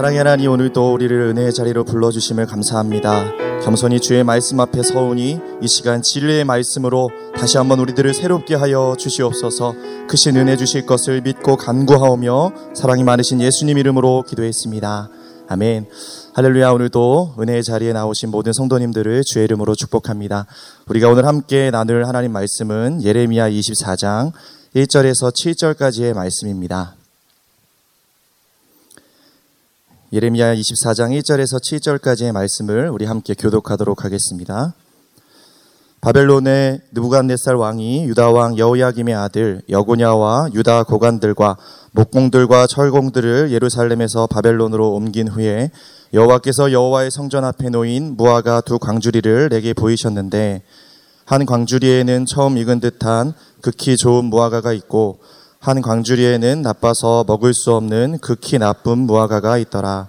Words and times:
사랑의 0.00 0.16
하나님 0.16 0.50
오늘도 0.50 0.94
우리를 0.94 1.14
은혜의 1.14 1.52
자리로 1.52 1.84
불러주심을 1.84 2.46
감사합니다. 2.46 3.60
겸손히 3.62 4.00
주의 4.00 4.24
말씀 4.24 4.58
앞에 4.58 4.82
서우니 4.82 5.38
이 5.60 5.68
시간 5.68 6.00
진리의 6.00 6.46
말씀으로 6.46 7.10
다시 7.36 7.58
한번 7.58 7.80
우리들을 7.80 8.14
새롭게 8.14 8.54
하여 8.54 8.94
주시옵소서 8.98 9.74
크신 10.08 10.38
은혜 10.38 10.56
주실 10.56 10.86
것을 10.86 11.20
믿고 11.20 11.56
간구하오며 11.56 12.52
사랑이 12.74 13.04
많으신 13.04 13.42
예수님 13.42 13.76
이름으로 13.76 14.24
기도했습니다. 14.26 15.10
아멘. 15.48 15.86
할렐루야 16.32 16.70
오늘도 16.70 17.34
은혜의 17.38 17.62
자리에 17.62 17.92
나오신 17.92 18.30
모든 18.30 18.54
성도님들을 18.54 19.20
주의 19.26 19.44
이름으로 19.44 19.74
축복합니다. 19.74 20.46
우리가 20.88 21.10
오늘 21.10 21.26
함께 21.26 21.70
나눌 21.70 22.06
하나님 22.06 22.32
말씀은 22.32 23.04
예레미야 23.04 23.50
24장 23.50 24.32
1절에서 24.74 25.30
7절까지의 25.30 26.14
말씀입니다. 26.14 26.94
예레미야 30.12 30.56
24장 30.56 31.16
1절에서 31.20 31.62
7절까지의 31.62 32.32
말씀을 32.32 32.88
우리 32.88 33.04
함께 33.04 33.32
교독하도록 33.32 34.04
하겠습니다. 34.04 34.74
바벨론의 36.00 36.80
느부갓네살 36.90 37.54
왕이 37.54 38.06
유다 38.06 38.32
왕 38.32 38.58
여호야김의 38.58 39.14
아들 39.14 39.62
여고냐와 39.68 40.48
유다 40.52 40.82
고관들과 40.82 41.56
목공들과 41.92 42.66
철공들을 42.66 43.52
예루살렘에서 43.52 44.26
바벨론으로 44.26 44.94
옮긴 44.94 45.28
후에 45.28 45.70
여호와께서 46.12 46.72
여호와의 46.72 47.12
성전 47.12 47.44
앞에 47.44 47.68
놓인 47.68 48.16
무화과 48.16 48.62
두 48.62 48.80
광주리를 48.80 49.48
내게 49.48 49.72
보이셨는데 49.74 50.62
한 51.24 51.46
광주리에는 51.46 52.26
처음 52.26 52.58
익은 52.58 52.80
듯한 52.80 53.32
극히 53.60 53.96
좋은 53.96 54.24
무화과가 54.24 54.72
있고 54.72 55.20
한 55.60 55.82
광주리에는 55.82 56.62
나빠서 56.62 57.22
먹을 57.26 57.52
수 57.52 57.74
없는 57.74 58.16
극히 58.22 58.58
나쁜 58.58 59.00
무화과가 59.00 59.58
있더라. 59.58 60.08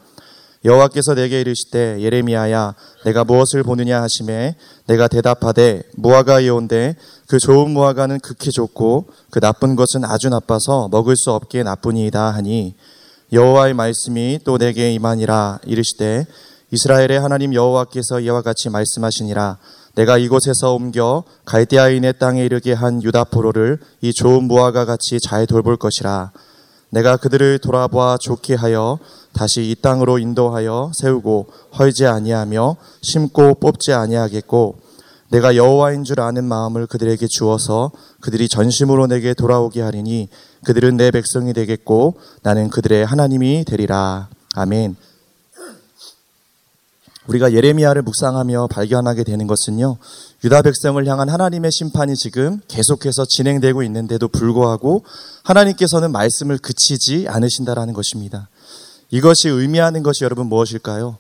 여호와께서 0.64 1.14
내게 1.14 1.42
이르시되 1.42 2.00
예레미야야 2.00 2.74
내가 3.04 3.26
무엇을 3.26 3.62
보느냐 3.62 4.02
하심에 4.02 4.56
내가 4.88 5.10
대답하되 5.10 5.84
무화과이온데 5.98 6.96
그 7.28 7.38
좋은 7.38 7.72
무화과는 7.72 8.22
극히 8.22 8.50
좋고 8.52 9.08
그 9.30 9.42
나쁜 9.42 9.76
것은 9.76 10.06
아주 10.06 10.30
나빠서 10.30 10.88
먹을 10.90 11.18
수 11.18 11.34
없게 11.34 11.64
나쁘니이다 11.64 12.30
하니 12.30 12.76
여호와의 13.34 13.74
말씀이 13.74 14.40
또 14.46 14.58
내게 14.58 14.94
임하니라 14.94 15.60
이르시되 15.66 16.28
이스라엘의 16.72 17.20
하나님 17.20 17.54
여호와께서 17.54 18.22
이와 18.22 18.42
같이 18.42 18.70
말씀하시니라 18.70 19.58
내가 19.96 20.18
이곳에서 20.18 20.74
옮겨 20.74 21.24
갈대아인의 21.46 22.14
땅에 22.20 22.46
이르게 22.46 22.74
한 22.74 23.04
유다 23.04 23.26
포로를 23.26 23.80
이 24.02 24.14
좋은 24.14 24.46
무화과 24.46 24.86
같이 24.86 25.20
잘 25.20 25.46
돌볼 25.46 25.78
것이라 25.78 26.32
내가 26.90 27.18
그들을 27.18 27.60
돌아보아 27.60 28.18
좋게 28.18 28.56
하여 28.56 29.00
다시 29.34 29.70
이 29.70 29.76
땅으로 29.82 30.20
인도하여 30.20 30.92
세우고 30.94 31.48
헐지 31.78 32.06
아니하며 32.06 32.76
심고 33.02 33.56
뽑지 33.56 33.94
아니하겠고 33.94 34.76
내가 35.30 35.56
여호와인 35.56 36.04
줄 36.04 36.20
아는 36.20 36.44
마음을 36.44 36.88
그들에게 36.88 37.26
주어서 37.28 37.92
그들이 38.20 38.50
전심으로 38.50 39.08
내게 39.08 39.34
돌아오게 39.34 39.82
하리니 39.82 40.28
그들은 40.66 40.98
내 40.98 41.10
백성이 41.10 41.54
되겠고 41.54 42.16
나는 42.44 42.70
그들의 42.70 43.06
하나님이 43.06 43.64
되리라. 43.66 44.28
아멘. 44.56 44.98
우리가 47.28 47.54
예레미야를 47.54 48.02
묵상하며 48.02 48.68
발견하게 48.68 49.24
되는 49.24 49.46
것은요. 49.48 49.98
유다 50.44 50.64
백성을 50.64 51.06
향한 51.08 51.30
하나님의 51.30 51.72
심판이 51.72 52.16
지금 52.16 52.60
계속해서 52.68 53.26
진행되고 53.26 53.84
있는데도 53.84 54.28
불구하고 54.28 55.04
하나님께서는 55.44 56.12
말씀을 56.12 56.58
그치지 56.58 57.28
않으신다라는 57.30 57.94
것입니다. 57.94 58.50
이것이 59.12 59.50
의미하는 59.50 60.04
것이 60.04 60.24
여러분 60.24 60.48
무엇일까요? 60.48 61.18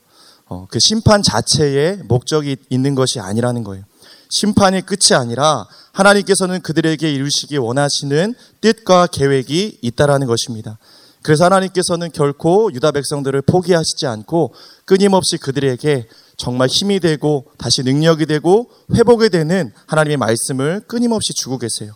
어, 0.47 0.67
그 0.69 0.79
심판 0.79 1.21
자체에 1.21 1.99
목적이 2.07 2.57
있는 2.69 2.95
것이 2.95 3.19
아니라는 3.19 3.63
거예요. 3.63 3.83
심판이 4.29 4.81
끝이 4.81 5.15
아니라 5.15 5.67
하나님께서는 5.91 6.61
그들에게 6.61 7.11
이루시기 7.11 7.57
원하시는 7.57 8.33
뜻과 8.61 9.07
계획이 9.07 9.79
있다라는 9.81 10.25
것입니다. 10.25 10.77
그래서 11.21 11.45
하나님께서는 11.45 12.11
결코 12.11 12.71
유다 12.73 12.91
백성들을 12.91 13.41
포기하시지 13.43 14.07
않고 14.07 14.53
끊임없이 14.85 15.37
그들에게 15.37 16.07
정말 16.37 16.67
힘이 16.67 16.99
되고 16.99 17.45
다시 17.57 17.83
능력이 17.83 18.25
되고 18.25 18.69
회복이 18.95 19.29
되는 19.29 19.71
하나님의 19.85 20.17
말씀을 20.17 20.81
끊임없이 20.87 21.33
주고 21.33 21.57
계세요. 21.59 21.93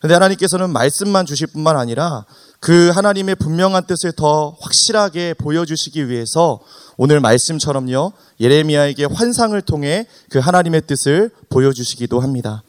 근데 0.00 0.14
하나님께서는 0.14 0.70
말씀만 0.70 1.26
주실 1.26 1.46
뿐만 1.48 1.76
아니라 1.76 2.26
그 2.60 2.90
하나님의 2.90 3.36
분명한 3.36 3.86
뜻을 3.86 4.12
더 4.12 4.56
확실하게 4.60 5.34
보여주시기 5.34 6.08
위해서 6.08 6.60
오늘 6.96 7.20
말씀처럼요, 7.20 8.12
예레미야에게 8.38 9.06
환상을 9.06 9.60
통해 9.62 10.06
그 10.30 10.38
하나님의 10.38 10.82
뜻을 10.86 11.30
보여주시기도 11.48 12.20
합니다. 12.20 12.62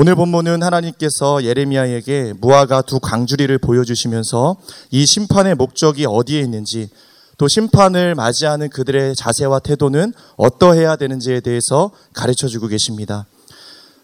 오늘 0.00 0.14
본문은 0.14 0.62
하나님께서 0.62 1.42
예레미야에게 1.42 2.34
무화과 2.40 2.82
두 2.82 3.00
강주리를 3.00 3.58
보여주시면서 3.58 4.56
이 4.92 5.04
심판의 5.04 5.56
목적이 5.56 6.06
어디에 6.06 6.38
있는지 6.38 6.88
또 7.36 7.48
심판을 7.48 8.14
맞이하는 8.14 8.70
그들의 8.70 9.16
자세와 9.16 9.58
태도는 9.58 10.12
어떠해야 10.36 10.94
되는지에 10.94 11.40
대해서 11.40 11.90
가르쳐 12.14 12.46
주고 12.46 12.68
계십니다. 12.68 13.26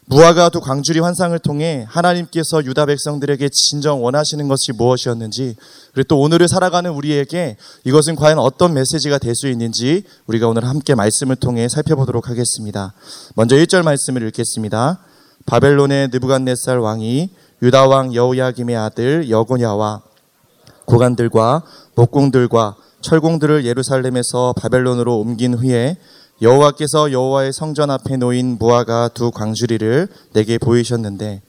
무화과 0.06 0.48
두 0.48 0.60
광주리 0.60 0.98
환상을 0.98 1.38
통해 1.38 1.86
하나님께서 1.88 2.64
유다 2.64 2.86
백성들에게 2.86 3.48
진정 3.50 4.02
원하시는 4.02 4.48
것이 4.48 4.72
무엇이었는지 4.72 5.54
그리고 5.92 6.08
또 6.08 6.20
오늘을 6.20 6.48
살아가는 6.48 6.90
우리에게 6.90 7.56
이것은 7.84 8.16
과연 8.16 8.40
어떤 8.40 8.74
메시지가 8.74 9.18
될 9.18 9.36
수 9.36 9.46
있는지 9.46 10.02
우리가 10.26 10.48
오늘 10.48 10.64
함께 10.64 10.96
말씀을 10.96 11.36
통해 11.36 11.68
살펴보도록 11.68 12.30
하겠습니다. 12.30 12.94
먼저 13.36 13.54
1절 13.54 13.84
말씀을 13.84 14.26
읽겠습니다. 14.26 14.98
바벨론의 15.46 16.08
느부갓네살 16.12 16.78
왕이 16.78 17.30
유다 17.62 17.86
왕 17.86 18.14
여호야김의 18.14 18.76
아들 18.76 19.30
여고냐와 19.30 20.02
고관들과 20.86 21.62
목공들과 21.94 22.76
철공들을 23.00 23.64
예루살렘에서 23.64 24.54
바벨론으로 24.56 25.18
옮긴 25.20 25.54
후에 25.54 25.96
여호와께서 26.42 27.12
여호와의 27.12 27.52
성전 27.52 27.90
앞에 27.90 28.16
놓인 28.16 28.58
무화과 28.58 29.10
두 29.14 29.30
광주리를 29.30 30.08
내게 30.32 30.58
보이셨는데 30.58 31.42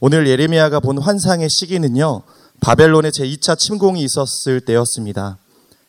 오늘 0.00 0.26
예레미야가 0.26 0.80
본 0.80 0.98
환상의 0.98 1.48
시기는요 1.48 2.22
바벨론의 2.60 3.12
제2차 3.12 3.58
침공이 3.58 4.02
있었을 4.02 4.60
때였습니다. 4.62 5.38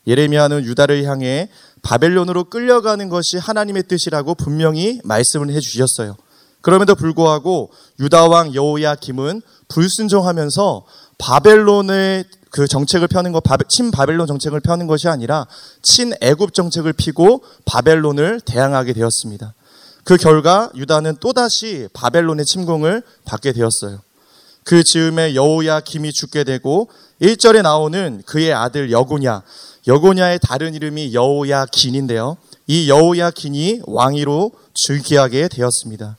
예레미야는 0.05 0.63
유다를 0.65 1.03
향해 1.05 1.49
바벨론으로 1.81 2.45
끌려가는 2.45 3.09
것이 3.09 3.37
하나님의 3.37 3.83
뜻이라고 3.83 4.35
분명히 4.35 4.99
말씀을 5.03 5.49
해주셨어요. 5.51 6.15
그럼에도 6.67 6.95
불구하고 6.95 7.71
유다 7.97 8.27
왕 8.27 8.53
여호야김은 8.53 9.41
불순종하면서 9.69 10.85
바벨론의 11.17 12.25
그 12.49 12.67
정책을 12.67 13.07
펴는 13.07 13.31
것, 13.31 13.41
친 13.69 13.89
바벨론 13.89 14.27
정책을 14.27 14.59
펴는 14.59 14.85
것이 14.85 15.07
아니라 15.07 15.47
친 15.81 16.11
애굽 16.19 16.53
정책을 16.53 16.91
피고 16.91 17.41
바벨론을 17.63 18.41
대항하게 18.41 18.91
되었습니다. 18.91 19.53
그 20.03 20.17
결과 20.17 20.69
유다는 20.75 21.15
또다시 21.21 21.87
바벨론의 21.93 22.45
침공을 22.45 23.01
받게 23.23 23.53
되었어요. 23.53 24.01
그 24.65 24.83
즈음에 24.83 25.35
여호야 25.35 25.79
김이 25.79 26.11
죽게 26.11 26.43
되고 26.43 26.89
1절에 27.21 27.61
나오는 27.61 28.21
그의 28.25 28.53
아들 28.53 28.91
여고냐, 28.91 29.41
여고냐의 29.87 30.37
다른 30.41 30.75
이름이 30.75 31.13
여호야 31.13 31.67
긴인데요. 31.67 32.35
이 32.67 32.89
여호야 32.89 33.31
긴이 33.31 33.83
왕위로 33.85 34.51
즉위하게 34.73 35.47
되었습니다. 35.47 36.17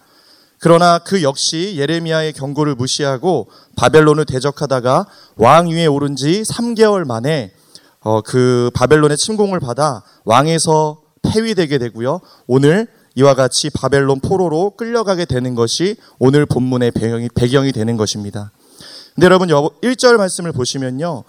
그러나 0.61 0.99
그 0.99 1.23
역시 1.23 1.75
예레미야의 1.77 2.33
경고를 2.33 2.75
무시하고 2.75 3.49
바벨론을 3.77 4.25
대적하다가 4.25 5.07
왕 5.37 5.69
위에 5.69 5.87
오른 5.87 6.17
지 6.17 6.43
3개월 6.43 7.07
만에 7.07 7.53
어, 8.01 8.23
그 8.23 8.71
바벨론의 8.75 9.17
침공을 9.17 9.61
받아 9.61 10.03
왕에서 10.25 11.01
폐위되게 11.23 11.79
되고요. 11.79 12.21
오늘 12.47 12.89
이와 13.15 13.35
같이 13.35 13.71
바벨론 13.71 14.21
포로로 14.21 14.75
끌려가게 14.77 15.25
되는 15.25 15.55
것이 15.55 15.97
오늘 16.19 16.47
본문의 16.47 16.93
배경이, 16.93 17.29
배경이 17.35 17.73
되는 17.73 17.97
것입니다. 17.97 18.53
근데 19.15 19.27
여러분 19.27 19.49
1절 19.49 20.17
말씀을 20.17 20.53
보시면요. 20.53 21.25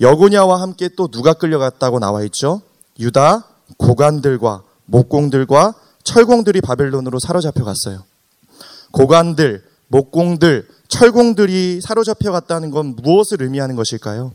여고냐와 0.00 0.60
함께 0.60 0.88
또 0.96 1.08
누가 1.08 1.32
끌려갔다고 1.32 1.98
나와 1.98 2.22
있죠? 2.24 2.62
유다 2.98 3.44
고관들과 3.78 4.62
목공들과 4.86 5.74
철공들이 6.04 6.60
바벨론으로 6.60 7.18
사로잡혀 7.18 7.64
갔어요. 7.64 8.04
고관들, 8.92 9.64
목공들, 9.88 10.68
철공들이 10.88 11.80
사로잡혀 11.80 12.30
갔다는 12.30 12.70
건 12.70 12.94
무엇을 12.96 13.42
의미하는 13.42 13.76
것일까요? 13.76 14.32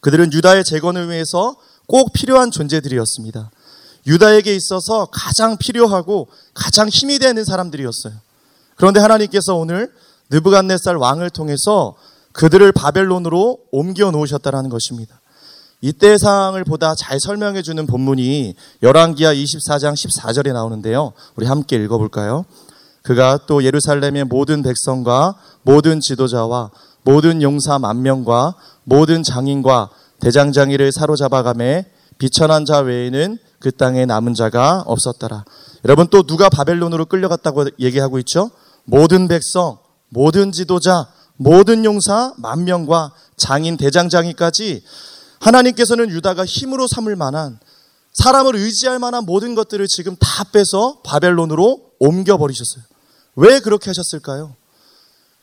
그들은 0.00 0.32
유다의 0.32 0.64
재건을 0.64 1.08
위해서 1.10 1.56
꼭 1.86 2.12
필요한 2.12 2.50
존재들이었습니다. 2.50 3.50
유다에게 4.06 4.54
있어서 4.54 5.06
가장 5.10 5.56
필요하고 5.56 6.28
가장 6.54 6.88
힘이 6.88 7.18
되는 7.18 7.44
사람들이었어요. 7.44 8.14
그런데 8.76 9.00
하나님께서 9.00 9.56
오늘 9.56 9.92
느부갓네살 10.30 10.96
왕을 10.96 11.30
통해서 11.30 11.96
그들을 12.32 12.70
바벨론으로 12.72 13.58
옮겨 13.70 14.10
놓으셨다라는 14.10 14.70
것입니다. 14.70 15.20
이때 15.80 16.18
상황을 16.18 16.64
보다 16.64 16.94
잘 16.94 17.20
설명해 17.20 17.62
주는 17.62 17.86
본문이 17.86 18.54
열왕기하 18.82 19.34
24장 19.34 19.94
14절에 19.94 20.52
나오는데요. 20.52 21.12
우리 21.36 21.46
함께 21.46 21.76
읽어 21.76 21.98
볼까요? 21.98 22.44
그가 23.06 23.38
또 23.46 23.62
예루살렘의 23.62 24.24
모든 24.24 24.64
백성과 24.64 25.36
모든 25.62 26.00
지도자와 26.00 26.72
모든 27.04 27.40
용사 27.40 27.78
만 27.78 28.02
명과 28.02 28.56
모든 28.82 29.22
장인과 29.22 29.90
대장장이를 30.18 30.90
사로잡아가매 30.90 31.86
비천한 32.18 32.64
자 32.64 32.80
외에는 32.80 33.38
그 33.60 33.70
땅에 33.70 34.06
남은 34.06 34.34
자가 34.34 34.82
없었더라. 34.86 35.44
여러분 35.84 36.08
또 36.08 36.24
누가 36.24 36.48
바벨론으로 36.48 37.06
끌려갔다고 37.06 37.66
얘기하고 37.78 38.18
있죠? 38.20 38.50
모든 38.82 39.28
백성, 39.28 39.78
모든 40.08 40.50
지도자, 40.50 41.06
모든 41.36 41.84
용사 41.84 42.34
만 42.38 42.64
명과 42.64 43.12
장인 43.36 43.76
대장장이까지 43.76 44.82
하나님께서는 45.38 46.10
유다가 46.10 46.44
힘으로 46.44 46.88
삼을 46.88 47.14
만한 47.14 47.60
사람을 48.14 48.56
의지할 48.56 48.98
만한 48.98 49.26
모든 49.26 49.54
것들을 49.54 49.86
지금 49.86 50.16
다 50.16 50.42
빼서 50.42 51.02
바벨론으로 51.04 51.92
옮겨 52.00 52.36
버리셨어요. 52.36 52.95
왜 53.36 53.60
그렇게 53.60 53.90
하셨을까요? 53.90 54.54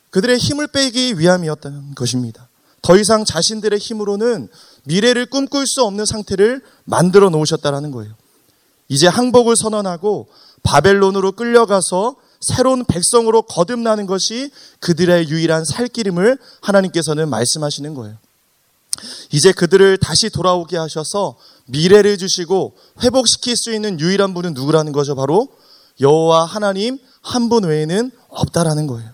그들의 0.10 0.38
힘을 0.38 0.68
빼기 0.68 1.18
위함이었다는 1.18 1.96
것입니다. 1.96 2.48
더 2.82 2.98
이상 2.98 3.24
자신들의 3.24 3.80
힘으로는 3.80 4.50
미래를 4.84 5.28
꿈꿀 5.28 5.66
수 5.66 5.84
없는 5.84 6.06
상태를 6.06 6.62
만들어 6.84 7.30
놓으셨다는 7.30 7.92
거예요. 7.92 8.14
이제 8.90 9.08
항복을 9.08 9.56
선언하고 9.56 10.28
바벨론으로 10.64 11.32
끌려가서 11.32 12.16
새로운 12.42 12.84
백성으로 12.84 13.44
거듭나는 13.44 14.06
것이 14.06 14.52
그들의 14.82 15.30
유일한 15.30 15.64
살기름을 15.64 16.38
하나님께서는 16.62 17.30
말씀하시는 17.30 17.94
거예요. 17.94 18.18
이제 19.32 19.52
그들을 19.52 19.98
다시 19.98 20.30
돌아오게 20.30 20.78
하셔서 20.78 21.38
미래를 21.66 22.18
주시고 22.18 22.76
회복시킬 23.02 23.56
수 23.56 23.74
있는 23.74 24.00
유일한 24.00 24.34
분은 24.34 24.54
누구라는 24.54 24.92
거죠? 24.92 25.16
바로 25.16 25.48
여호와 26.00 26.46
하나님 26.46 27.00
한 27.22 27.50
분 27.50 27.64
외에는 27.64 28.12
없다라는 28.30 28.88
거예요. 28.88 29.10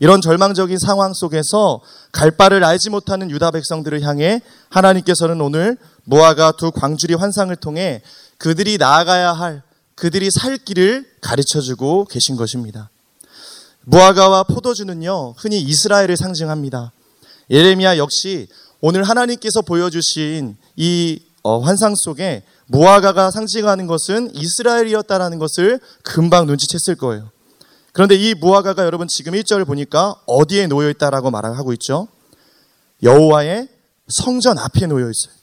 이런 0.00 0.20
절망적인 0.20 0.78
상황 0.78 1.14
속에서 1.14 1.80
갈 2.12 2.30
바를 2.32 2.64
알지 2.64 2.90
못하는 2.90 3.30
유다 3.30 3.52
백성들을 3.52 4.02
향해 4.02 4.42
하나님께서는 4.68 5.40
오늘 5.40 5.78
모아가 6.04 6.52
두 6.52 6.70
광주리 6.70 7.14
환상을 7.14 7.54
통해 7.56 8.02
그들이 8.38 8.76
나아가야 8.76 9.32
할 9.32 9.62
그들이 9.94 10.30
살 10.30 10.58
길을 10.58 11.06
가르쳐 11.20 11.60
주고 11.60 12.04
계신 12.04 12.36
것입니다. 12.36 12.90
무화과와 13.82 14.44
포도주는요, 14.44 15.34
흔히 15.36 15.60
이스라엘을 15.60 16.16
상징합니다. 16.16 16.92
예레미야 17.50 17.96
역시 17.98 18.48
오늘 18.80 19.04
하나님께서 19.04 19.62
보여주신 19.62 20.56
이 20.76 21.20
어, 21.42 21.60
환상 21.60 21.94
속에 21.94 22.42
무화과가 22.66 23.30
상징하는 23.30 23.86
것은 23.86 24.34
이스라엘이었다라는 24.34 25.38
것을 25.38 25.80
금방 26.02 26.46
눈치챘을 26.46 26.98
거예요. 26.98 27.30
그런데 27.92 28.16
이 28.16 28.34
무화과가 28.34 28.84
여러분 28.84 29.06
지금 29.06 29.34
1절을 29.34 29.66
보니까 29.66 30.16
어디에 30.26 30.66
놓여 30.66 30.90
있다라고 30.90 31.30
말하고 31.30 31.72
있죠? 31.74 32.08
여호와의 33.02 33.68
성전 34.08 34.58
앞에 34.58 34.86
놓여 34.86 35.10
있어요. 35.10 35.34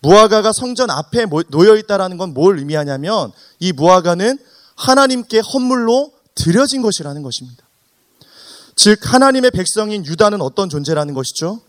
무화과가 0.00 0.52
성전 0.52 0.90
앞에 0.90 1.26
놓여 1.50 1.76
있다라는 1.76 2.18
건 2.18 2.32
뭘 2.32 2.58
의미하냐면 2.58 3.32
이 3.58 3.72
무화과는 3.72 4.38
하나님께 4.76 5.40
헌물로 5.40 6.12
드려진 6.36 6.82
것이라는 6.82 7.20
것입니다. 7.22 7.64
즉 8.76 9.00
하나님의 9.02 9.50
백성인 9.50 10.06
유다는 10.06 10.40
어떤 10.40 10.68
존재라는 10.68 11.14
것이죠? 11.14 11.60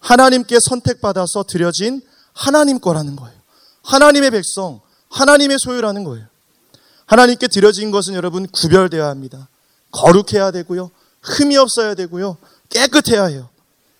하나님께 0.00 0.58
선택받아서 0.60 1.44
드려진 1.44 2.02
하나님 2.34 2.78
거라는 2.78 3.16
거예요. 3.16 3.41
하나님의 3.82 4.30
백성, 4.30 4.80
하나님의 5.10 5.58
소유라는 5.58 6.04
거예요. 6.04 6.26
하나님께 7.06 7.48
드려진 7.48 7.90
것은 7.90 8.14
여러분 8.14 8.46
구별되어야 8.46 9.08
합니다. 9.08 9.48
거룩해야 9.90 10.50
되고요. 10.50 10.90
흠이 11.22 11.56
없어야 11.56 11.94
되고요. 11.94 12.36
깨끗해야 12.70 13.26
해요. 13.26 13.48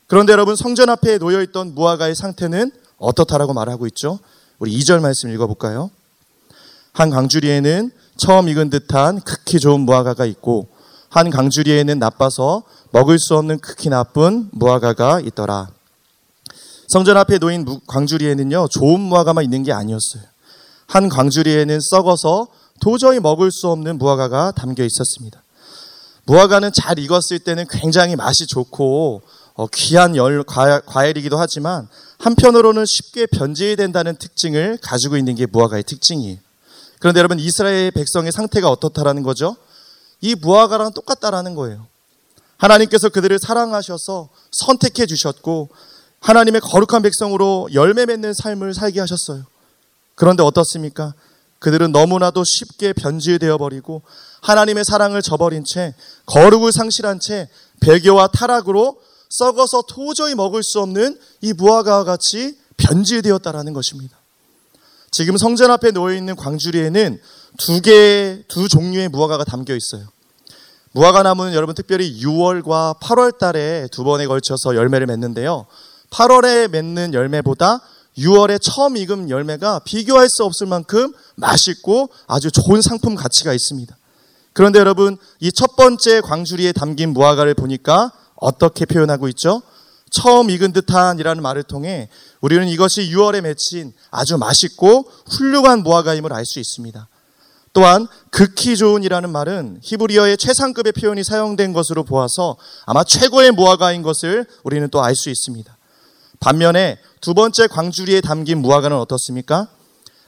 그런데 0.07 0.33
여러분 0.33 0.57
성전 0.57 0.89
앞에 0.91 1.19
놓여 1.19 1.43
있던 1.43 1.75
무화과의 1.75 2.15
상태는 2.15 2.71
어떻다라고 2.99 3.53
말하고 3.53 3.87
있죠? 3.89 4.19
우리 4.59 4.79
2절 4.79 5.01
말씀 5.01 5.31
읽어 5.31 5.47
볼까요? 5.47 5.91
한 6.93 7.11
강주리에는 7.11 7.91
처음 8.17 8.49
익은 8.49 8.71
듯한 8.71 9.21
극히 9.21 9.59
좋은 9.59 9.81
무화과가 9.81 10.25
있고 10.27 10.69
한 11.09 11.31
강주리에는 11.31 11.99
나빠서 11.99 12.63
먹을 12.91 13.19
수 13.19 13.37
없는 13.37 13.59
극히 13.59 13.89
나쁜 13.89 14.49
무화과가 14.53 15.21
있더라. 15.21 15.71
성전 16.89 17.17
앞에 17.17 17.39
놓인 17.39 17.67
광주리에는요, 17.87 18.69
좋은 18.69 19.01
무화과만 19.01 19.45
있는 19.45 19.63
게 19.63 19.73
아니었어요. 19.73 20.23
한 20.87 21.09
광주리에는 21.09 21.81
썩어서 21.81 22.49
도저히 22.81 23.21
먹을 23.21 23.51
수 23.51 23.69
없는 23.69 23.99
무화과가 23.99 24.53
담겨 24.53 24.85
있었습니다. 24.85 25.43
무화과는 26.25 26.73
잘 26.73 26.99
익었을 26.99 27.39
때는 27.41 27.67
굉장히 27.69 28.17
맛이 28.17 28.47
좋고 28.47 29.23
어, 29.55 29.67
귀한 29.69 30.17
열, 30.17 30.43
과일 30.45 31.17
이기도 31.17 31.39
하지만 31.39 31.89
한편으로는 32.19 32.87
쉽게 32.87 33.27
변질된다는 33.27 34.17
특징을 34.17 34.79
가지고 34.81 35.17
있는 35.17 35.35
게 35.35 35.47
무화과의 35.47 35.85
특징이에요. 35.85 36.39
그런데 37.01 37.19
여러분 37.19 37.39
이스라엘 37.39 37.91
백성의 37.91 38.33
상태가 38.33 38.71
어떻다라는 38.71 39.23
거죠? 39.23 39.57
이 40.21 40.35
무화과랑 40.37 40.93
똑같다라는 40.93 41.55
거예요. 41.55 41.87
하나님께서 42.57 43.09
그들을 43.09 43.39
사랑하셔서 43.41 44.29
선택해 44.53 45.07
주셨고 45.07 45.69
하나님의 46.23 46.61
거룩한 46.61 47.03
백성으로 47.03 47.69
열매 47.75 48.07
맺는 48.07 48.33
삶을 48.33 48.75
살게 48.75 49.01
하셨어요. 49.01 49.45
그런데 50.15 50.43
어떻습니까? 50.43 51.15
그들은 51.59 51.93
너무나도 51.93 52.43
쉽게 52.45 52.93
변질되어 52.93 53.59
버리고 53.59 54.03
하나님의 54.41 54.85
사랑을 54.85 55.23
저버린 55.23 55.65
채 55.65 55.95
거룩을 56.27 56.73
상실한 56.73 57.21
채 57.21 57.49
배교와 57.81 58.29
타락으로 58.29 59.01
썩어서 59.29 59.83
도저히 59.89 60.35
먹을 60.35 60.63
수 60.63 60.81
없는 60.81 61.19
이 61.41 61.53
무화과와 61.53 62.05
같이 62.05 62.57
변질되었다라는 62.77 63.73
것입니다. 63.73 64.17
지금 65.11 65.37
성전 65.37 65.71
앞에 65.71 65.91
놓여 65.91 66.15
있는 66.15 66.37
광주리에는 66.37 67.21
두 67.59 67.81
개, 67.81 68.43
두 68.49 68.69
종류의 68.69 69.09
무화과가 69.09 69.45
담겨 69.45 69.75
있어요. 69.75 70.07
무화과 70.93 71.23
나무는 71.23 71.55
여러분 71.55 71.75
특별히 71.75 72.21
6월과 72.23 72.99
8월 73.01 73.39
달에 73.39 73.89
두 73.91 74.05
번에 74.05 74.27
걸쳐서 74.27 74.75
열매를 74.75 75.07
맺는데요. 75.07 75.67
8월에 76.13 76.69
맺는 76.69 77.15
열매보다 77.15 77.81
6월에 78.19 78.59
처음 78.61 78.97
익은 78.97 79.31
열매가 79.31 79.81
비교할 79.81 80.29
수 80.29 80.45
없을 80.45 80.67
만큼 80.67 81.13
맛있고 81.37 82.11
아주 82.27 82.51
좋은 82.51 82.83
상품 82.83 83.15
가치가 83.15 83.53
있습니다. 83.55 83.97
그런데 84.53 84.79
여러분, 84.79 85.17
이 85.41 85.51
첫 85.51 85.77
번째 85.77 86.21
광주리에 86.21 86.73
담긴 86.73 87.15
무화과를 87.15 87.55
보니까 87.55 88.13
어떻게 88.37 88.85
표현하고 88.85 89.29
있죠? 89.29 89.63
처음 90.11 90.51
익은 90.51 90.75
듯한이라는 90.75 91.43
말을 91.43 91.63
통해 91.63 92.11
우리는 92.43 92.69
이것이 92.69 93.11
6월에 93.11 93.41
맺힌 93.41 93.95
아주 94.11 94.37
맛있고 94.37 95.11
훌륭한 95.31 95.83
무화과임을 95.83 96.35
알 96.35 96.45
수 96.45 96.61
있습니다. 96.61 97.09
또한 97.73 98.07
극히 98.31 98.77
좋은이라는 98.77 99.31
말은 99.31 99.79
히브리어의 99.83 100.37
최상급의 100.37 100.93
표현이 100.93 101.25
사용된 101.25 101.73
것으로 101.73 102.05
보아서 102.05 102.59
아마 102.85 103.03
최고의 103.03 103.53
무화과인 103.53 104.03
것을 104.03 104.45
우리는 104.65 104.87
또 104.91 105.03
알 105.03 105.17
수 105.17 105.31
있습니다. 105.31 105.75
반면에 106.43 106.99
두 107.21 107.35
번째 107.35 107.69
광주리에 107.69 108.21
담긴 108.21 108.59
무화과는 108.59 108.97
어떻습니까? 108.99 109.69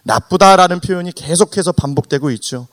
나쁘다라는 0.04 0.78
표현이 0.80 1.10
계속해서 1.12 1.72
반복되고 1.72 2.30
있죠. 2.32 2.68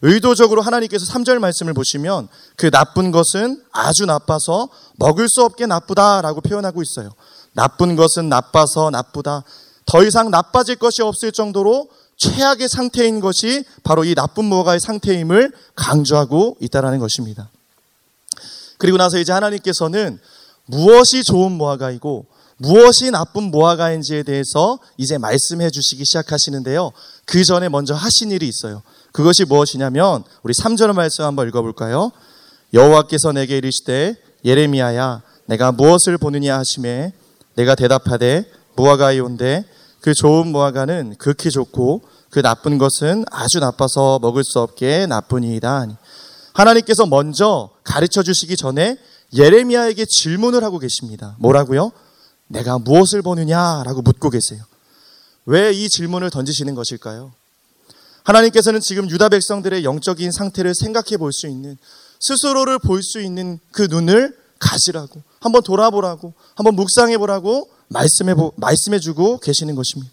의도적으로 0.00 0.62
하나님께서 0.62 1.04
3절 1.06 1.38
말씀을 1.38 1.74
보시면 1.74 2.28
그 2.56 2.70
나쁜 2.70 3.10
것은 3.10 3.60
아주 3.72 4.06
나빠서 4.06 4.68
먹을 4.96 5.28
수 5.28 5.42
없게 5.42 5.66
나쁘다라고 5.66 6.40
표현하고 6.40 6.82
있어요. 6.82 7.10
나쁜 7.52 7.96
것은 7.96 8.28
나빠서 8.28 8.90
나쁘다. 8.90 9.42
더 9.86 10.04
이상 10.04 10.30
나빠질 10.30 10.76
것이 10.76 11.02
없을 11.02 11.32
정도로 11.32 11.88
최악의 12.16 12.68
상태인 12.68 13.18
것이 13.18 13.64
바로 13.82 14.04
이 14.04 14.14
나쁜 14.14 14.44
무화과의 14.44 14.78
상태임을 14.78 15.52
강조하고 15.74 16.58
있다라는 16.60 17.00
것입니다. 17.00 17.48
그리고 18.78 18.98
나서 18.98 19.18
이제 19.18 19.32
하나님께서는 19.32 20.20
무엇이 20.66 21.24
좋은 21.24 21.52
무화과이고 21.52 22.26
무엇이 22.56 23.10
나쁜 23.10 23.44
무화과인지에 23.44 24.22
대해서 24.22 24.78
이제 24.96 25.18
말씀해 25.18 25.70
주시기 25.70 26.04
시작하시는데요. 26.04 26.92
그 27.24 27.44
전에 27.44 27.68
먼저 27.68 27.94
하신 27.94 28.30
일이 28.30 28.48
있어요. 28.48 28.82
그것이 29.12 29.44
무엇이냐면 29.44 30.24
우리 30.42 30.52
3절 30.54 30.92
말씀 30.92 31.24
한번 31.24 31.48
읽어 31.48 31.62
볼까요? 31.62 32.10
여호와께서 32.72 33.32
내게 33.32 33.58
이르시되 33.58 34.16
예레미야야 34.44 35.22
내가 35.46 35.72
무엇을 35.72 36.18
보느냐 36.18 36.58
하심에 36.58 37.12
내가 37.54 37.74
대답하되 37.74 38.50
무화과이온데 38.76 39.64
그 40.00 40.14
좋은 40.14 40.48
무화과는 40.48 41.16
극히 41.18 41.50
좋고 41.50 42.02
그 42.30 42.42
나쁜 42.42 42.78
것은 42.78 43.24
아주 43.30 43.60
나빠서 43.60 44.18
먹을 44.20 44.42
수 44.42 44.58
없게 44.58 45.06
나쁘니이다. 45.06 45.86
하나님께서 46.52 47.06
먼저 47.06 47.70
가르쳐 47.84 48.22
주시기 48.22 48.56
전에 48.56 48.96
예레미야에게 49.32 50.04
질문을 50.04 50.64
하고 50.64 50.78
계십니다. 50.78 51.36
뭐라고요? 51.38 51.92
내가 52.48 52.78
무엇을 52.78 53.22
보느냐라고 53.22 54.02
묻고 54.02 54.30
계세요. 54.30 54.62
왜 55.46 55.72
이 55.72 55.88
질문을 55.88 56.30
던지시는 56.30 56.74
것일까요? 56.74 57.32
하나님께서는 58.24 58.80
지금 58.80 59.10
유다 59.10 59.28
백성들의 59.28 59.84
영적인 59.84 60.32
상태를 60.32 60.74
생각해 60.74 61.16
볼 61.18 61.32
수 61.32 61.46
있는 61.46 61.76
스스로를 62.20 62.78
볼 62.78 63.02
수 63.02 63.20
있는 63.20 63.58
그 63.70 63.82
눈을 63.90 64.34
가지라고 64.58 65.22
한번 65.40 65.62
돌아보라고 65.62 66.32
한번 66.54 66.74
묵상해 66.76 67.18
보라고 67.18 67.68
말씀해 67.88 68.34
보, 68.34 68.52
말씀해 68.56 68.98
주고 68.98 69.38
계시는 69.38 69.74
것입니다. 69.74 70.10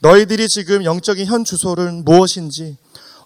너희들이 0.00 0.48
지금 0.48 0.84
영적인 0.84 1.26
현 1.26 1.44
주소는 1.44 2.04
무엇인지 2.04 2.76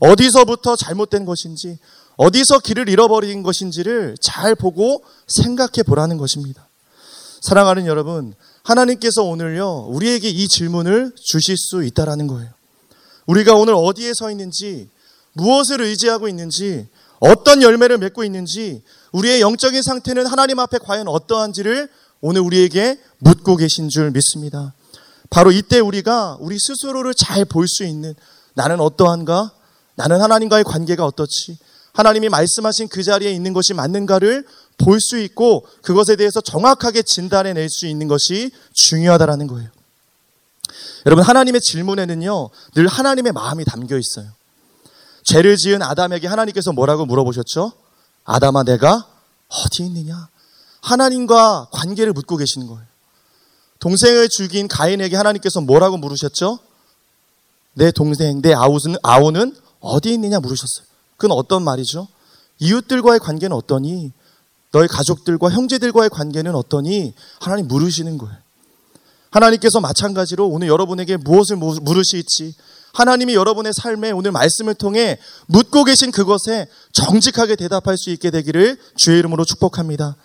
어디서부터 0.00 0.76
잘못된 0.76 1.26
것인지 1.26 1.78
어디서 2.16 2.60
길을 2.60 2.88
잃어버린 2.88 3.42
것인지를 3.42 4.16
잘 4.20 4.54
보고 4.54 5.04
생각해 5.26 5.82
보라는 5.86 6.16
것입니다. 6.16 6.66
사랑하는 7.44 7.84
여러분, 7.84 8.32
하나님께서 8.62 9.22
오늘요, 9.22 9.86
우리에게 9.90 10.30
이 10.30 10.48
질문을 10.48 11.12
주실 11.14 11.58
수 11.58 11.84
있다라는 11.84 12.26
거예요. 12.26 12.50
우리가 13.26 13.54
오늘 13.54 13.74
어디에 13.74 14.14
서 14.14 14.30
있는지, 14.30 14.88
무엇을 15.34 15.82
의지하고 15.82 16.26
있는지, 16.26 16.88
어떤 17.20 17.60
열매를 17.60 17.98
맺고 17.98 18.24
있는지, 18.24 18.82
우리의 19.12 19.42
영적인 19.42 19.82
상태는 19.82 20.24
하나님 20.24 20.58
앞에 20.58 20.78
과연 20.78 21.06
어떠한지를 21.06 21.90
오늘 22.22 22.40
우리에게 22.40 22.98
묻고 23.18 23.56
계신 23.56 23.90
줄 23.90 24.10
믿습니다. 24.10 24.72
바로 25.28 25.52
이때 25.52 25.80
우리가 25.80 26.38
우리 26.40 26.58
스스로를 26.58 27.12
잘 27.12 27.44
볼 27.44 27.68
수 27.68 27.84
있는 27.84 28.14
나는 28.54 28.80
어떠한가? 28.80 29.52
나는 29.96 30.22
하나님과의 30.22 30.64
관계가 30.64 31.04
어떻지? 31.04 31.58
하나님이 31.92 32.30
말씀하신 32.30 32.88
그 32.88 33.02
자리에 33.02 33.30
있는 33.30 33.52
것이 33.52 33.74
맞는가를 33.74 34.46
볼 34.78 35.00
수 35.00 35.18
있고 35.18 35.66
그것에 35.82 36.16
대해서 36.16 36.40
정확하게 36.40 37.02
진단해 37.02 37.52
낼 37.52 37.68
수 37.68 37.86
있는 37.86 38.08
것이 38.08 38.50
중요하다라는 38.72 39.46
거예요. 39.46 39.68
여러분 41.06 41.24
하나님의 41.24 41.60
질문에는요 41.60 42.50
늘 42.74 42.86
하나님의 42.86 43.32
마음이 43.32 43.64
담겨 43.64 43.98
있어요. 43.98 44.26
죄를 45.24 45.56
지은 45.56 45.82
아담에게 45.82 46.26
하나님께서 46.26 46.72
뭐라고 46.72 47.06
물어보셨죠? 47.06 47.72
아담아 48.24 48.64
내가 48.64 49.06
어디 49.48 49.84
있느냐? 49.84 50.28
하나님과 50.82 51.68
관계를 51.72 52.12
묻고 52.12 52.36
계시는 52.36 52.66
거예요. 52.66 52.82
동생을 53.78 54.28
죽인 54.28 54.68
가인에게 54.68 55.16
하나님께서 55.16 55.60
뭐라고 55.60 55.96
물으셨죠? 55.98 56.58
내 57.74 57.90
동생, 57.90 58.40
내 58.40 58.52
아우는, 58.54 58.96
아우는 59.02 59.56
어디 59.80 60.12
있느냐 60.14 60.40
물으셨어요. 60.40 60.86
그건 61.16 61.36
어떤 61.36 61.62
말이죠? 61.62 62.08
이웃들과의 62.58 63.18
관계는 63.20 63.56
어떠니? 63.56 64.12
너희 64.74 64.88
가족들과 64.88 65.50
형제들과의 65.50 66.10
관계는 66.10 66.52
어떠니? 66.56 67.14
하나님 67.40 67.68
물으시는 67.68 68.18
거예요. 68.18 68.36
하나님께서 69.30 69.80
마찬가지로 69.80 70.48
오늘 70.48 70.66
여러분에게 70.66 71.16
무엇을 71.16 71.56
물으실지 71.56 72.54
하나님이 72.92 73.34
여러분의 73.34 73.72
삶에 73.72 74.10
오늘 74.10 74.32
말씀을 74.32 74.74
통해 74.74 75.18
묻고 75.46 75.84
계신 75.84 76.10
그것에 76.10 76.66
정직하게 76.92 77.54
대답할 77.54 77.96
수 77.96 78.10
있게 78.10 78.32
되기를 78.32 78.78
주의 78.96 79.20
이름으로 79.20 79.44
축복합니다. 79.44 80.16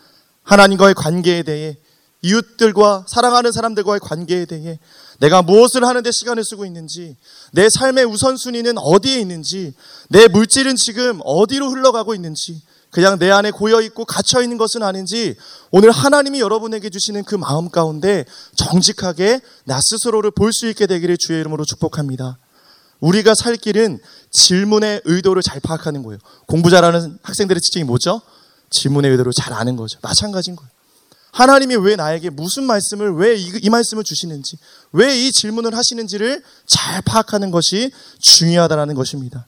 하나님과의 0.42 0.96
관계에 0.96 1.44
대해 1.44 1.78
이웃들과 2.24 3.06
사랑하는 3.08 3.52
사람들과의 3.52 4.00
관계에 4.00 4.46
대해 4.46 4.80
내가 5.20 5.44
무엇을 5.44 5.86
하는데 5.86 6.10
시간을 6.12 6.44
쓰고 6.44 6.66
있는지, 6.66 7.16
내 7.52 7.70
삶의 7.70 8.06
우선순위는 8.06 8.80
어디에 8.80 9.20
있는지, 9.20 9.74
내 10.10 10.28
물질은 10.28 10.76
지금 10.76 11.20
어디로 11.24 11.70
흘러가고 11.70 12.16
있는지, 12.16 12.62
그냥 12.92 13.20
내 13.20 13.30
안에 13.30 13.52
고여 13.52 13.82
있고 13.82 14.06
갇혀 14.06 14.42
있는 14.42 14.58
것은 14.58 14.82
아닌지 14.82 15.36
오늘 15.72 15.92
하나님이 15.92 16.40
여러분에게 16.40 16.90
주시는 16.90 17.24
그 17.24 17.36
마음 17.36 17.70
가운데 17.70 18.26
정직하게 18.56 19.42
나 19.66 19.80
스스로를 19.82 20.32
볼 20.32 20.52
수 20.52 20.68
있게 20.68 20.88
되기를 20.88 21.18
주의 21.18 21.40
이름으로 21.40 21.66
축복합니다. 21.66 22.40
우리가 23.00 23.36
살 23.36 23.56
길은 23.56 24.00
질문의 24.32 25.02
의도를 25.06 25.42
잘 25.42 25.60
파악하는 25.60 26.04
거예요. 26.04 26.20
공부 26.48 26.70
잘하는 26.70 27.20
학생들의 27.24 27.62
특징이 27.62 27.84
뭐죠? 27.86 28.22
질문의 28.72 29.12
의도를 29.12 29.32
잘 29.34 29.54
아는 29.54 29.76
거죠. 29.76 30.00
마찬가지인 30.02 30.56
거예요. 30.56 30.70
하나님이 31.32 31.76
왜 31.76 31.96
나에게 31.96 32.32
무슨 32.32 32.64
말씀을 32.64 33.14
왜이 33.14 33.70
말씀을 33.70 34.04
주시는지 34.04 34.58
왜 34.92 35.16
이 35.16 35.32
질문을 35.32 35.78
하시는지를 35.78 36.44
잘 36.66 37.02
파악하는 37.04 37.52
것이 37.52 37.92
중요하다라는 38.20 38.96
것입니다. 38.96 39.48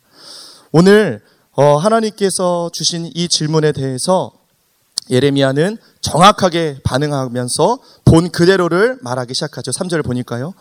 오늘 0.72 1.22
어, 1.54 1.76
하나님께서 1.76 2.70
주신 2.74 3.12
이 3.14 3.28
질문에 3.28 3.74
대해서 3.74 4.32
예레미야는 5.10 5.78
정확하게 6.00 6.80
반응하면서 6.84 7.80
본 8.06 8.32
그대로를 8.32 9.00
말하기 9.02 9.34
시작하죠. 9.34 9.72
3절을 9.72 10.06
보니까요. 10.06 10.54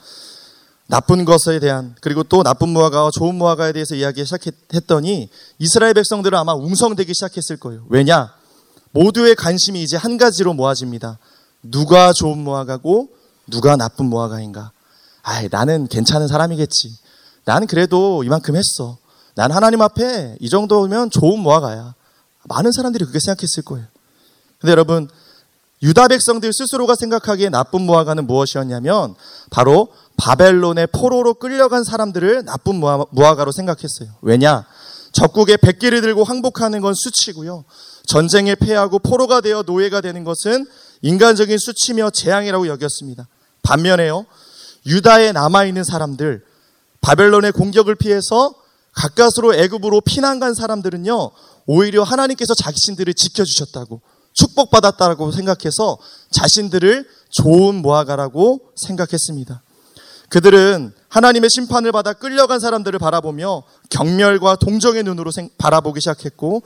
나쁜 0.88 1.24
것에 1.24 1.60
대한 1.60 1.94
그리고 2.00 2.24
또 2.24 2.42
나쁜 2.42 2.70
무화과와 2.70 3.12
좋은 3.12 3.36
무화과에 3.36 3.72
대해서 3.72 3.94
이야기 3.94 4.24
시작했더니 4.24 5.30
이스라엘 5.60 5.94
백성들은 5.94 6.36
아마 6.36 6.54
웅성되기 6.54 7.14
시작했을 7.14 7.58
거예요. 7.58 7.84
왜냐? 7.88 8.34
모두의 8.90 9.36
관심이 9.36 9.80
이제 9.84 9.96
한 9.96 10.18
가지로 10.18 10.52
모아집니다. 10.52 11.18
누가 11.62 12.12
좋은 12.12 12.38
무화과고 12.38 13.08
누가 13.46 13.76
나쁜 13.76 14.06
무화과인가? 14.06 14.72
아, 15.22 15.42
나는 15.48 15.86
괜찮은 15.86 16.26
사람이겠지. 16.26 16.96
난 17.44 17.68
그래도 17.68 18.24
이만큼 18.24 18.56
했어. 18.56 18.98
난 19.34 19.50
하나님 19.50 19.82
앞에 19.82 20.36
이 20.40 20.48
정도면 20.48 21.10
좋은 21.10 21.38
무화과야. 21.40 21.94
많은 22.44 22.72
사람들이 22.72 23.04
그렇게 23.04 23.20
생각했을 23.20 23.62
거예요. 23.64 23.86
근데 24.58 24.72
여러분, 24.72 25.08
유다 25.82 26.08
백성들 26.08 26.52
스스로가 26.52 26.94
생각하기에 26.94 27.48
나쁜 27.48 27.82
무화과는 27.82 28.26
무엇이었냐면 28.26 29.14
바로 29.50 29.88
바벨론의 30.16 30.88
포로로 30.88 31.34
끌려간 31.34 31.84
사람들을 31.84 32.44
나쁜 32.44 32.76
무화과로 32.76 33.52
생각했어요. 33.52 34.10
왜냐? 34.20 34.66
적국의 35.12 35.56
백기를 35.56 36.02
들고 36.02 36.24
항복하는 36.24 36.80
건 36.82 36.94
수치고요. 36.94 37.64
전쟁에 38.06 38.54
패하고 38.54 38.98
포로가 38.98 39.40
되어 39.40 39.62
노예가 39.66 40.02
되는 40.02 40.24
것은 40.24 40.66
인간적인 41.02 41.56
수치며 41.58 42.10
재앙이라고 42.10 42.68
여겼습니다. 42.68 43.26
반면에요. 43.62 44.26
유다에 44.86 45.32
남아 45.32 45.64
있는 45.64 45.84
사람들, 45.84 46.44
바벨론의 47.00 47.52
공격을 47.52 47.94
피해서 47.94 48.54
가까스로 48.92 49.54
애굽으로 49.54 50.00
피난 50.02 50.40
간 50.40 50.54
사람들은요. 50.54 51.30
오히려 51.66 52.02
하나님께서 52.02 52.54
자신들을 52.54 53.14
지켜 53.14 53.44
주셨다고 53.44 54.00
축복받았다고 54.32 55.32
생각해서 55.32 55.98
자신들을 56.30 57.08
좋은 57.30 57.76
모아가라고 57.76 58.72
생각했습니다. 58.76 59.62
그들은 60.28 60.92
하나님의 61.08 61.50
심판을 61.50 61.90
받아 61.90 62.12
끌려간 62.12 62.60
사람들을 62.60 62.98
바라보며 63.00 63.64
경멸과 63.90 64.56
동정의 64.56 65.02
눈으로 65.02 65.32
바라보기 65.58 66.00
시작했고 66.00 66.62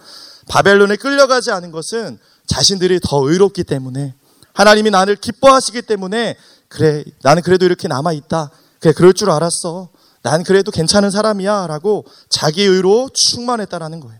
바벨론에 0.49 0.97
끌려가지 0.97 1.51
않은 1.51 1.71
것은 1.71 2.19
자신들이 2.47 3.01
더 3.03 3.27
의롭기 3.27 3.65
때문에 3.65 4.15
하나님이 4.53 4.91
나를 4.91 5.17
기뻐하시기 5.17 5.83
때문에 5.83 6.37
그래 6.69 7.05
나는 7.23 7.43
그래도 7.43 7.65
이렇게 7.65 7.89
남아 7.89 8.13
있다. 8.13 8.51
그래 8.81 8.93
그럴 8.93 9.15
줄 9.15 9.31
알았어. 9.31 9.89
난 10.25 10.43
그래도 10.43 10.71
괜찮은 10.71 11.11
사람이야 11.11 11.67
라고 11.67 12.07
자기 12.31 12.63
의로 12.63 13.11
충만했다라는 13.13 14.01
거예요. 14.01 14.19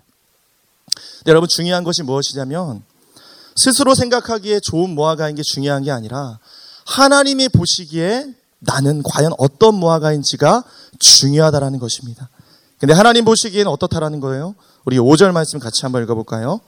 여러분 1.27 1.49
중요한 1.49 1.83
것이 1.83 2.03
무엇이냐면 2.03 2.83
스스로 3.57 3.95
생각하기에 3.95 4.61
좋은 4.61 4.91
모아가인 4.91 5.35
게 5.35 5.43
중요한 5.43 5.83
게 5.83 5.91
아니라 5.91 6.39
하나님이 6.85 7.49
보시기에 7.49 8.27
나는 8.59 9.03
과연 9.03 9.33
어떤 9.39 9.77
모아가인지가 9.77 10.65
중요하다라는 10.99 11.79
것입니다. 11.79 12.29
근데 12.79 12.93
하나님 12.93 13.25
보시기에는 13.25 13.73
어떻다라는 13.73 14.21
거예요? 14.21 14.55
우리 14.85 14.99
5절 14.99 15.33
말씀 15.33 15.59
같이 15.59 15.83
한번 15.83 16.03
읽어볼까요? 16.03 16.61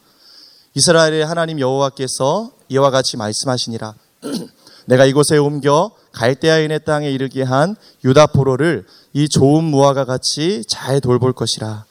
이스라엘의 0.72 1.26
하나님 1.26 1.60
여호와께서 1.60 2.52
이와 2.70 2.90
같이 2.90 3.18
말씀하시니라. 3.18 3.94
내가 4.86 5.04
이곳에 5.04 5.36
옮겨 5.36 5.90
갈대아인의 6.12 6.84
땅에 6.84 7.10
이르게 7.10 7.42
한 7.42 7.76
유다 8.04 8.28
포로를 8.28 8.86
이 9.16 9.30
좋은 9.30 9.64
무화과 9.64 10.04
같이 10.04 10.62
잘 10.68 11.00
돌볼 11.00 11.32
것이라. 11.32 11.86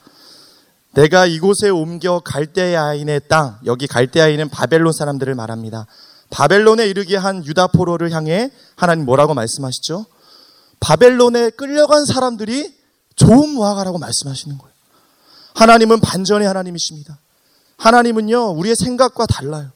내가 0.94 1.26
이곳에 1.26 1.70
옮겨 1.70 2.22
갈대아인의 2.24 3.22
땅, 3.28 3.58
여기 3.66 3.88
갈대아인은 3.88 4.50
바벨론 4.50 4.94
사람들을 4.94 5.34
말합니다. 5.34 5.88
바벨론에 6.30 6.86
이르게 6.86 7.18
한 7.18 7.44
유다 7.44 7.68
포로를 7.70 8.12
향해 8.12 8.52
하나님 8.76 9.06
뭐라고 9.06 9.34
말씀하시죠? 9.34 10.06
바벨론에 10.80 11.50
끌려간 11.50 12.06
사람들이 12.06 12.72
좋은 13.16 13.50
무화과라고 13.50 13.98
말씀하시는 13.98 14.60
거예요. 14.60 14.76
하나님은 15.56 16.02
반전의 16.02 16.48
하나님이십니다. 16.48 17.18
하나님은요, 17.78 18.52
우리의 18.52 18.76
생각과 18.76 19.26
달라요. 19.26 19.72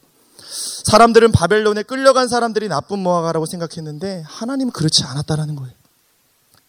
사람들은 0.84 1.32
바벨론에 1.32 1.82
끌려간 1.82 2.28
사람들이 2.28 2.68
나쁜 2.68 3.00
무화과라고 3.00 3.48
생각했는데 3.48 4.22
하나님은 4.28 4.72
그렇지 4.72 5.04
않았다라는 5.04 5.56
거예요. 5.56 5.79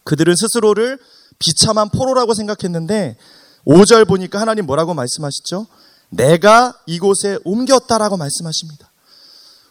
그들은 0.03 0.35
스스로를 0.35 0.99
비참한 1.39 1.89
포로라고 1.89 2.33
생각했는데 2.33 3.17
5절 3.65 4.07
보니까 4.07 4.39
하나님 4.39 4.65
뭐라고 4.65 4.93
말씀하시죠? 4.93 5.67
내가 6.09 6.77
이곳에 6.85 7.37
옮겼다라고 7.43 8.17
말씀하십니다. 8.17 8.89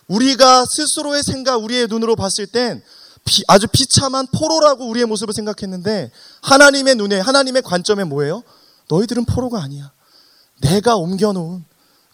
우리가 0.08 0.64
스스로의 0.66 1.22
생각, 1.22 1.62
우리의 1.62 1.86
눈으로 1.86 2.16
봤을 2.16 2.46
땐 2.46 2.82
비, 3.24 3.42
아주 3.46 3.66
비참한 3.68 4.26
포로라고 4.26 4.88
우리의 4.88 5.06
모습을 5.06 5.34
생각했는데 5.34 6.10
하나님의 6.42 6.96
눈에, 6.96 7.20
하나님의 7.20 7.62
관점에 7.62 8.04
뭐예요? 8.04 8.42
너희들은 8.88 9.26
포로가 9.26 9.62
아니야. 9.62 9.92
내가 10.60 10.96
옮겨놓은, 10.96 11.64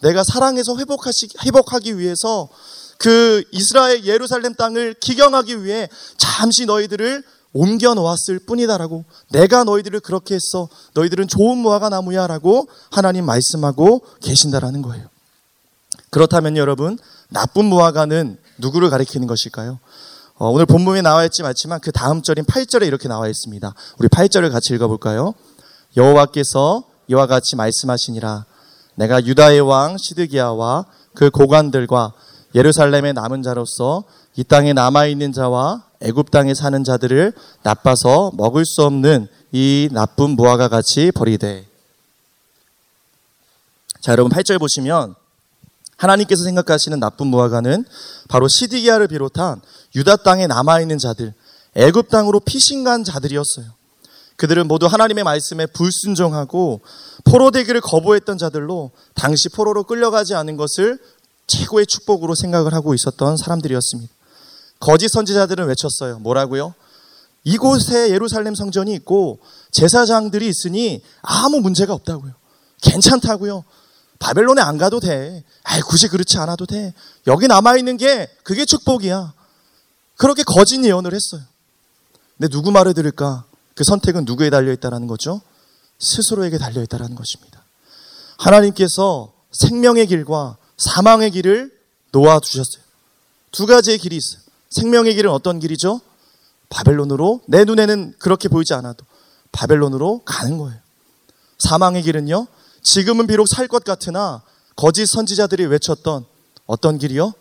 내가 0.02 0.24
사랑해서 0.24 0.76
회복하시, 0.76 1.28
회복하기 1.44 1.98
위해서 1.98 2.48
그 2.98 3.42
이스라엘 3.52 4.04
예루살렘 4.04 4.54
땅을 4.54 4.94
기경하기 5.00 5.64
위해 5.64 5.88
잠시 6.18 6.66
너희들을 6.66 7.22
옮겨 7.56 7.94
놓았을 7.94 8.40
뿐이다라고 8.40 9.04
내가 9.30 9.64
너희들을 9.64 10.00
그렇게 10.00 10.34
했어 10.34 10.68
너희들은 10.94 11.26
좋은 11.28 11.56
무화과 11.58 11.88
나무야라고 11.88 12.68
하나님 12.90 13.24
말씀하고 13.24 14.02
계신다라는 14.20 14.82
거예요. 14.82 15.06
그렇다면 16.10 16.56
여러분 16.56 16.98
나쁜 17.30 17.64
무화과는 17.64 18.38
누구를 18.58 18.90
가리키는 18.90 19.26
것일까요? 19.26 19.78
어, 20.38 20.50
오늘 20.50 20.66
본문에 20.66 21.00
나와 21.00 21.24
있지 21.24 21.42
않지만 21.42 21.80
그 21.80 21.92
다음 21.92 22.20
절인 22.20 22.44
8절에 22.44 22.86
이렇게 22.86 23.08
나와 23.08 23.26
있습니다. 23.26 23.74
우리 23.98 24.08
8절을 24.08 24.52
같이 24.52 24.74
읽어볼까요? 24.74 25.34
여호와께서 25.96 26.84
이와 27.08 27.26
같이 27.26 27.56
말씀하시니라 27.56 28.44
내가 28.96 29.24
유다의 29.24 29.62
왕 29.62 29.96
시드기야와 29.96 30.84
그 31.14 31.30
고관들과 31.30 32.12
예루살렘의 32.54 33.14
남은 33.14 33.42
자로서 33.42 34.04
이 34.36 34.44
땅에 34.44 34.74
남아 34.74 35.06
있는 35.06 35.32
자와 35.32 35.85
애굽 36.00 36.30
땅에 36.30 36.54
사는 36.54 36.82
자들을 36.84 37.32
나빠서 37.62 38.32
먹을 38.34 38.64
수 38.64 38.82
없는 38.82 39.28
이 39.52 39.88
나쁜 39.92 40.30
무화과 40.30 40.68
같이 40.68 41.10
버리되. 41.12 41.66
자, 44.00 44.12
여러분 44.12 44.30
8절 44.30 44.58
보시면 44.58 45.14
하나님께서 45.96 46.44
생각하시는 46.44 47.00
나쁜 47.00 47.28
무화과는 47.28 47.84
바로 48.28 48.48
시디기아를 48.48 49.08
비롯한 49.08 49.60
유다 49.94 50.16
땅에 50.16 50.46
남아 50.46 50.80
있는 50.80 50.98
자들, 50.98 51.32
애굽 51.74 52.08
땅으로 52.10 52.40
피신 52.40 52.84
간 52.84 53.02
자들이었어요. 53.02 53.66
그들은 54.36 54.68
모두 54.68 54.86
하나님의 54.86 55.24
말씀에 55.24 55.66
불순종하고 55.66 56.82
포로 57.24 57.50
되기를 57.50 57.80
거부했던 57.80 58.36
자들로 58.36 58.90
당시 59.14 59.48
포로로 59.48 59.84
끌려가지 59.84 60.34
않은 60.34 60.56
것을 60.56 60.98
최고의 61.46 61.86
축복으로 61.86 62.34
생각을 62.34 62.74
하고 62.74 62.92
있었던 62.94 63.36
사람들이었습니다. 63.38 64.12
거짓 64.80 65.08
선지자들은 65.08 65.66
외쳤어요. 65.66 66.18
뭐라고요? 66.18 66.74
이곳에 67.44 68.10
예루살렘 68.10 68.54
성전이 68.54 68.92
있고 68.94 69.38
제사장들이 69.70 70.48
있으니 70.48 71.02
아무 71.22 71.60
문제가 71.60 71.94
없다고요. 71.94 72.32
괜찮다고요. 72.82 73.64
바벨론에 74.18 74.60
안 74.62 74.78
가도 74.78 75.00
돼. 75.00 75.44
아이, 75.62 75.80
굳이 75.80 76.08
그렇지 76.08 76.38
않아도 76.38 76.66
돼. 76.66 76.94
여기 77.26 77.46
남아있는 77.46 77.96
게 77.98 78.28
그게 78.42 78.64
축복이야. 78.64 79.32
그렇게 80.16 80.42
거짓 80.42 80.82
예언을 80.82 81.14
했어요. 81.14 81.42
근데 82.36 82.48
누구 82.48 82.70
말을 82.70 82.94
들을까? 82.94 83.44
그 83.74 83.84
선택은 83.84 84.24
누구에 84.24 84.50
달려있다라는 84.50 85.06
거죠? 85.06 85.40
스스로에게 85.98 86.58
달려있다라는 86.58 87.14
것입니다. 87.14 87.62
하나님께서 88.38 89.32
생명의 89.52 90.06
길과 90.06 90.56
사망의 90.76 91.30
길을 91.30 91.72
놓아주셨어요. 92.12 92.82
두 93.52 93.66
가지의 93.66 93.98
길이 93.98 94.16
있어요. 94.16 94.45
생명의 94.76 95.14
길은 95.14 95.30
어떤 95.30 95.58
길이죠? 95.58 96.00
바벨론으로 96.68 97.40
내 97.48 97.64
눈에는 97.64 98.14
그렇게 98.18 98.48
보이지 98.48 98.74
않아도 98.74 99.04
바벨론으로 99.52 100.22
가는 100.24 100.58
거예요. 100.58 100.78
사망의 101.58 102.02
길은요. 102.02 102.46
지금은 102.82 103.26
비록 103.26 103.46
살 103.48 103.68
것 103.68 103.84
같으나 103.84 104.42
거짓 104.76 105.06
선지자들이 105.06 105.64
외쳤던 105.66 106.26
어떤 106.66 106.98
길이요? 106.98 107.32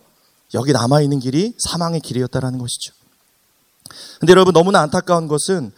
여기 0.53 0.71
남아 0.71 1.01
있는 1.01 1.19
길이 1.19 1.53
사망의 1.57 1.99
길이었다라는 1.99 2.57
것이죠. 2.59 2.93
근데 4.19 4.31
여러분 4.31 4.53
너무나 4.53 4.79
안타까운 4.81 5.27
것은 5.27 5.71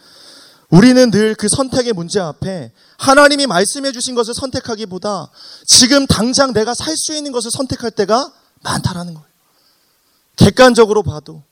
우리는 0.70 1.10
늘 1.10 1.34
그 1.34 1.48
선택의 1.48 1.92
문제 1.94 2.20
앞에 2.20 2.70
하나님이 2.98 3.46
말씀해 3.46 3.90
주신 3.92 4.14
것을 4.14 4.34
선택하기보다 4.34 5.30
지금 5.66 6.06
당장 6.06 6.52
내가 6.52 6.74
살 6.74 6.94
수 6.96 7.14
있는 7.14 7.32
것을 7.32 7.50
선택할 7.50 7.90
때가 7.90 8.32
많다라는 8.62 9.14
거예요. 9.14 9.26
객관적으로 10.36 11.02
봐도 11.02 11.42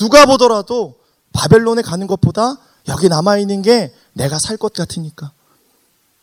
누가 0.00 0.24
보더라도 0.24 0.94
바벨론에 1.34 1.82
가는 1.82 2.06
것보다 2.06 2.56
여기 2.88 3.10
남아 3.10 3.36
있는 3.36 3.60
게 3.60 3.94
내가 4.14 4.38
살 4.38 4.56
것 4.56 4.72
같으니까 4.72 5.30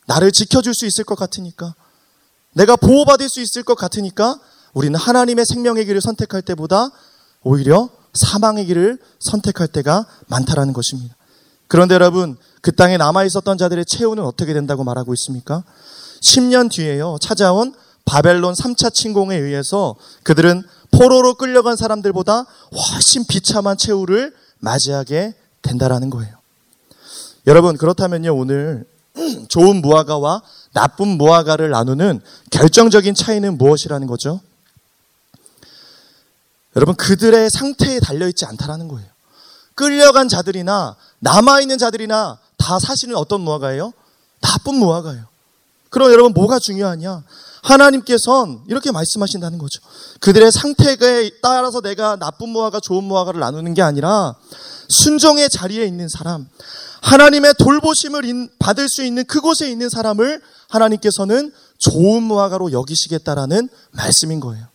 나를 0.06 0.32
지켜줄 0.32 0.74
수 0.74 0.84
있을 0.84 1.04
것 1.04 1.14
같으니까 1.14 1.74
내가 2.54 2.74
보호받을 2.74 3.28
수 3.28 3.40
있을 3.40 3.62
것 3.62 3.76
같으니까 3.76 4.40
우리는 4.74 4.98
하나님의 4.98 5.46
생명의 5.46 5.86
길을 5.86 6.00
선택할 6.00 6.42
때보다 6.42 6.90
오히려 7.44 7.88
사망의 8.14 8.66
길을 8.66 8.98
선택할 9.20 9.68
때가 9.68 10.06
많다라는 10.26 10.72
것입니다. 10.72 11.14
그런데 11.68 11.94
여러분 11.94 12.36
그 12.60 12.72
땅에 12.72 12.96
남아 12.96 13.24
있었던 13.24 13.58
자들의 13.58 13.84
최후는 13.86 14.24
어떻게 14.24 14.54
된다고 14.54 14.82
말하고 14.82 15.14
있습니까? 15.14 15.62
10년 16.20 16.68
뒤에요 16.68 17.18
찾아온 17.20 17.74
바벨론 18.08 18.54
3차 18.54 18.92
침공에 18.94 19.36
의해서 19.36 19.94
그들은 20.22 20.62
포로로 20.90 21.34
끌려간 21.34 21.76
사람들보다 21.76 22.46
훨씬 22.94 23.26
비참한 23.26 23.76
최후를 23.76 24.34
맞이하게 24.60 25.34
된다라는 25.60 26.08
거예요. 26.08 26.34
여러분 27.46 27.76
그렇다면요 27.76 28.34
오늘 28.34 28.86
좋은 29.48 29.82
무화과와 29.82 30.40
나쁜 30.72 31.08
무화과를 31.18 31.68
나누는 31.68 32.22
결정적인 32.50 33.14
차이는 33.14 33.58
무엇이라는 33.58 34.06
거죠? 34.06 34.40
여러분 36.74 36.94
그들의 36.94 37.50
상태에 37.50 38.00
달려 38.00 38.26
있지 38.28 38.46
않다라는 38.46 38.88
거예요. 38.88 39.06
끌려간 39.74 40.28
자들이나 40.28 40.96
남아 41.18 41.60
있는 41.60 41.76
자들이나 41.76 42.38
다 42.56 42.78
사실은 42.78 43.16
어떤 43.16 43.42
무화과예요? 43.42 43.92
나쁜 44.40 44.76
무화과예요. 44.76 45.26
그럼 45.90 46.12
여러분 46.12 46.32
뭐가 46.32 46.58
중요하냐? 46.58 47.24
하나님께선 47.62 48.64
이렇게 48.68 48.92
말씀하신다는 48.92 49.58
거죠. 49.58 49.80
그들의 50.20 50.52
상태에 50.52 51.30
따라서 51.42 51.80
내가 51.80 52.16
나쁜 52.16 52.50
무화과, 52.50 52.80
좋은 52.80 53.04
무화과를 53.04 53.40
나누는 53.40 53.74
게 53.74 53.82
아니라 53.82 54.34
순종의 54.88 55.50
자리에 55.50 55.84
있는 55.84 56.08
사람, 56.08 56.48
하나님의 57.02 57.54
돌보심을 57.58 58.50
받을 58.58 58.88
수 58.88 59.02
있는 59.04 59.24
그곳에 59.24 59.70
있는 59.70 59.88
사람을 59.88 60.40
하나님께서는 60.68 61.52
좋은 61.78 62.22
무화과로 62.22 62.72
여기시겠다라는 62.72 63.68
말씀인 63.92 64.40
거예요. 64.40 64.66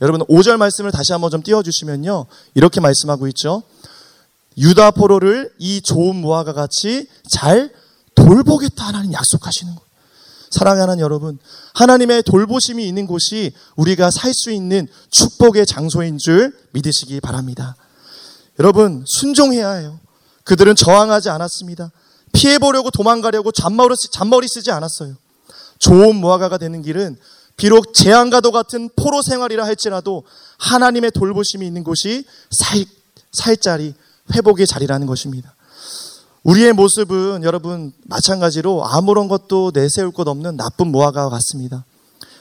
여러분 0.00 0.22
5절 0.26 0.56
말씀을 0.56 0.92
다시 0.92 1.12
한번 1.12 1.30
좀 1.30 1.42
띄워 1.42 1.62
주시면요. 1.62 2.26
이렇게 2.54 2.80
말씀하고 2.80 3.26
있죠. 3.28 3.62
유다 4.56 4.92
포로를 4.92 5.52
이 5.58 5.80
좋은 5.80 6.16
무화과 6.16 6.52
같이 6.52 7.06
잘 7.28 7.72
돌보겠다 8.14 8.88
하나님 8.88 9.12
약속하시는 9.12 9.74
거예요. 9.74 9.89
사랑하는 10.50 10.98
여러분, 10.98 11.38
하나님의 11.74 12.24
돌보심이 12.24 12.86
있는 12.86 13.06
곳이 13.06 13.52
우리가 13.76 14.10
살 14.10 14.34
수 14.34 14.50
있는 14.50 14.88
축복의 15.10 15.66
장소인 15.66 16.18
줄 16.18 16.56
믿으시기 16.72 17.20
바랍니다. 17.20 17.76
여러분, 18.58 19.04
순종해야 19.06 19.72
해요. 19.72 20.00
그들은 20.44 20.74
저항하지 20.74 21.30
않았습니다. 21.30 21.92
피해보려고 22.32 22.90
도망가려고 22.90 23.52
잔머리, 23.52 23.94
잔머리 24.10 24.48
쓰지 24.48 24.70
않았어요. 24.70 25.14
좋은 25.78 26.16
무화과가 26.16 26.58
되는 26.58 26.82
길은 26.82 27.16
비록 27.56 27.92
재앙과도 27.92 28.52
같은 28.52 28.88
포로 28.96 29.22
생활이라 29.22 29.64
할지라도 29.64 30.24
하나님의 30.58 31.10
돌보심이 31.12 31.66
있는 31.66 31.84
곳이 31.84 32.24
살, 32.50 32.84
살 33.32 33.56
자리, 33.56 33.94
회복의 34.34 34.66
자리라는 34.66 35.06
것입니다. 35.06 35.54
우리의 36.42 36.72
모습은 36.72 37.42
여러분 37.44 37.92
마찬가지로 38.04 38.84
아무런 38.86 39.28
것도 39.28 39.72
내세울 39.74 40.10
것 40.10 40.26
없는 40.26 40.56
나쁜 40.56 40.88
무화과와 40.88 41.28
같습니다. 41.30 41.84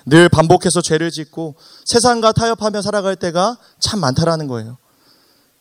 늘 0.06 0.30
반복해서 0.30 0.82
죄를 0.82 1.12
짓고 1.12 1.56
세상과 1.86 2.32
타협하며 2.32 2.82
살아갈 2.82 3.16
때가 3.16 3.58
참 3.80 4.00
많다라는 4.00 4.48
거예요. 4.48 4.78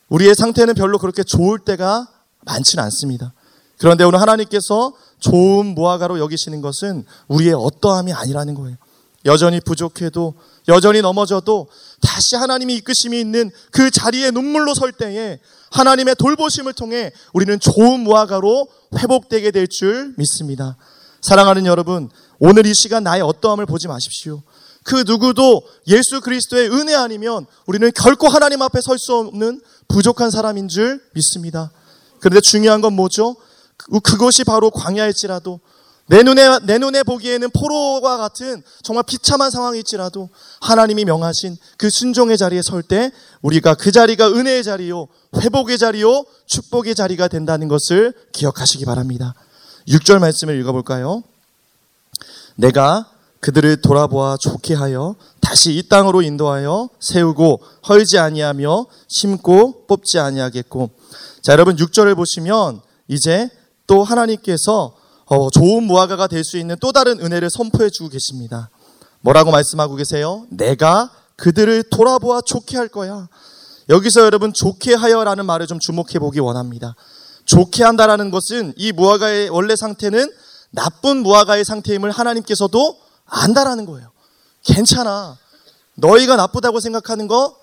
우리의 0.09 0.35
상태는 0.35 0.75
별로 0.75 0.99
그렇게 0.99 1.23
좋을 1.23 1.59
때가 1.59 2.07
많지는 2.43 2.83
않습니다. 2.85 3.33
그런데 3.79 4.05
오늘 4.05 4.21
하나님께서 4.21 4.93
좋은 5.19 5.75
무화과로 5.75 6.19
여기시는 6.21 6.63
것은 6.63 7.05
우리의 7.27 7.55
어떠함이 7.55 8.13
아니라는 8.13 8.55
거예요. 8.55 8.77
여전히 9.25 9.61
부족해도 9.61 10.35
여전히 10.69 11.03
넘어져도 11.03 11.69
다시 12.01 12.37
하나님이 12.37 12.77
이끄심이 12.77 13.19
있는 13.19 13.51
그 13.73 13.91
자리에 13.91 14.31
눈물로 14.31 14.75
설 14.75 14.93
때에 14.93 15.41
하나님의 15.71 16.15
돌보심을 16.17 16.73
통해 16.73 17.13
우리는 17.33 17.59
좋은 17.61 18.01
무화과로 18.01 18.69
회복되게 18.97 19.51
될 19.51 19.67
줄 19.69 20.15
믿습니다. 20.17 20.77
사랑하는 21.21 21.67
여러분, 21.67 22.11
오늘 22.39 22.67
이 22.67 22.73
시간 22.75 23.03
나의 23.05 23.23
어떠함을 23.23 23.67
보지 23.67 23.89
마십시오. 23.89 24.43
그 24.85 25.05
누구도 25.07 25.63
예수 25.89 26.21
그리스도의 26.21 26.71
은혜 26.71 26.95
아니면 26.95 27.45
우리는 27.67 27.91
결코 27.95 28.29
하나님 28.29 28.63
앞에 28.63 28.81
설 28.81 28.99
수 28.99 29.15
없는 29.15 29.61
부족한 29.89 30.31
사람인 30.31 30.69
줄 30.69 31.03
믿습니다. 31.15 31.71
그런데 32.21 32.41
중요한 32.41 32.81
건 32.81 32.95
뭐죠? 32.95 33.37
그, 33.77 34.01
그것이 34.01 34.45
바로 34.45 34.71
광야일지라도 34.71 35.61
내 36.11 36.23
눈에, 36.23 36.59
내 36.63 36.79
눈에 36.79 37.03
보기에는 37.03 37.51
포로와 37.51 38.17
같은 38.17 38.63
정말 38.83 39.05
비참한 39.07 39.51
상황이 39.51 39.79
있지라도 39.81 40.31
하나님이 40.61 41.05
명하신 41.05 41.57
그 41.77 41.91
순종의 41.91 42.39
자리에 42.39 42.63
설 42.63 42.83
때 42.83 43.13
우리가 43.43 43.75
그 43.75 43.93
자리가 43.93 44.29
은혜의 44.29 44.65
자리요, 44.65 45.07
회복의 45.37 45.77
자리요, 45.77 46.25
축복의 46.47 46.95
자리가 46.95 47.29
된다는 47.29 47.69
것을 47.69 48.15
기억하시기 48.33 48.85
바랍니다. 48.87 49.35
6절 49.89 50.19
말씀을 50.19 50.59
읽어볼까요? 50.61 51.23
내가 52.57 53.11
그들을 53.41 53.83
돌아보아 53.83 54.37
좋게 54.39 54.75
하여 54.75 55.15
다시 55.41 55.73
이 55.73 55.89
땅으로 55.89 56.23
인도하여 56.23 56.89
세우고 57.01 57.61
헐지 57.89 58.19
아니하며 58.19 58.87
심고 59.07 59.87
뽑지 59.87 60.19
아니하겠고 60.19 60.91
자 61.43 61.53
여러분 61.53 61.77
6절을 61.77 62.17
보시면 62.17 62.81
이제 63.07 63.49
또 63.87 64.03
하나님께서 64.03 64.98
어, 65.31 65.51
좋은 65.51 65.85
무화과가 65.85 66.27
될 66.27 66.45
수 66.45 66.57
있는 66.57 66.77
또 66.81 66.93
다른 66.93 67.21
은혜를 67.21 67.51
선포해 67.51 67.91
주고 67.91 68.09
계십니다. 68.09 68.71
뭐라고 69.21 69.51
말씀하고 69.51 69.95
계세요? 69.97 70.47
내가 70.51 71.11
그들을 71.37 71.85
돌아보아 71.91 72.41
좋게 72.41 72.77
할 72.77 72.89
거야. 72.89 73.29
여기서 73.89 74.23
여러분 74.23 74.53
좋게 74.53 74.95
하여라는 74.95 75.45
말을 75.47 75.67
좀 75.67 75.79
주목해 75.79 76.19
보기 76.19 76.41
원합니다. 76.41 76.95
좋게 77.45 77.85
한다라는 77.85 78.31
것은 78.31 78.75
이 78.77 78.93
무화과의 78.93 79.49
원래 79.51 79.77
상태는 79.77 80.31
나쁜 80.71 81.19
무화과의 81.19 81.65
상태임을 81.65 82.11
하나님께서도 82.11 82.99
안다라는 83.27 83.87
거예요. 83.87 84.11
괜찮아. 84.65 85.37
너희가 85.95 86.37
나쁘다고 86.37 86.81
생각하는 86.81 87.27
거 87.27 87.57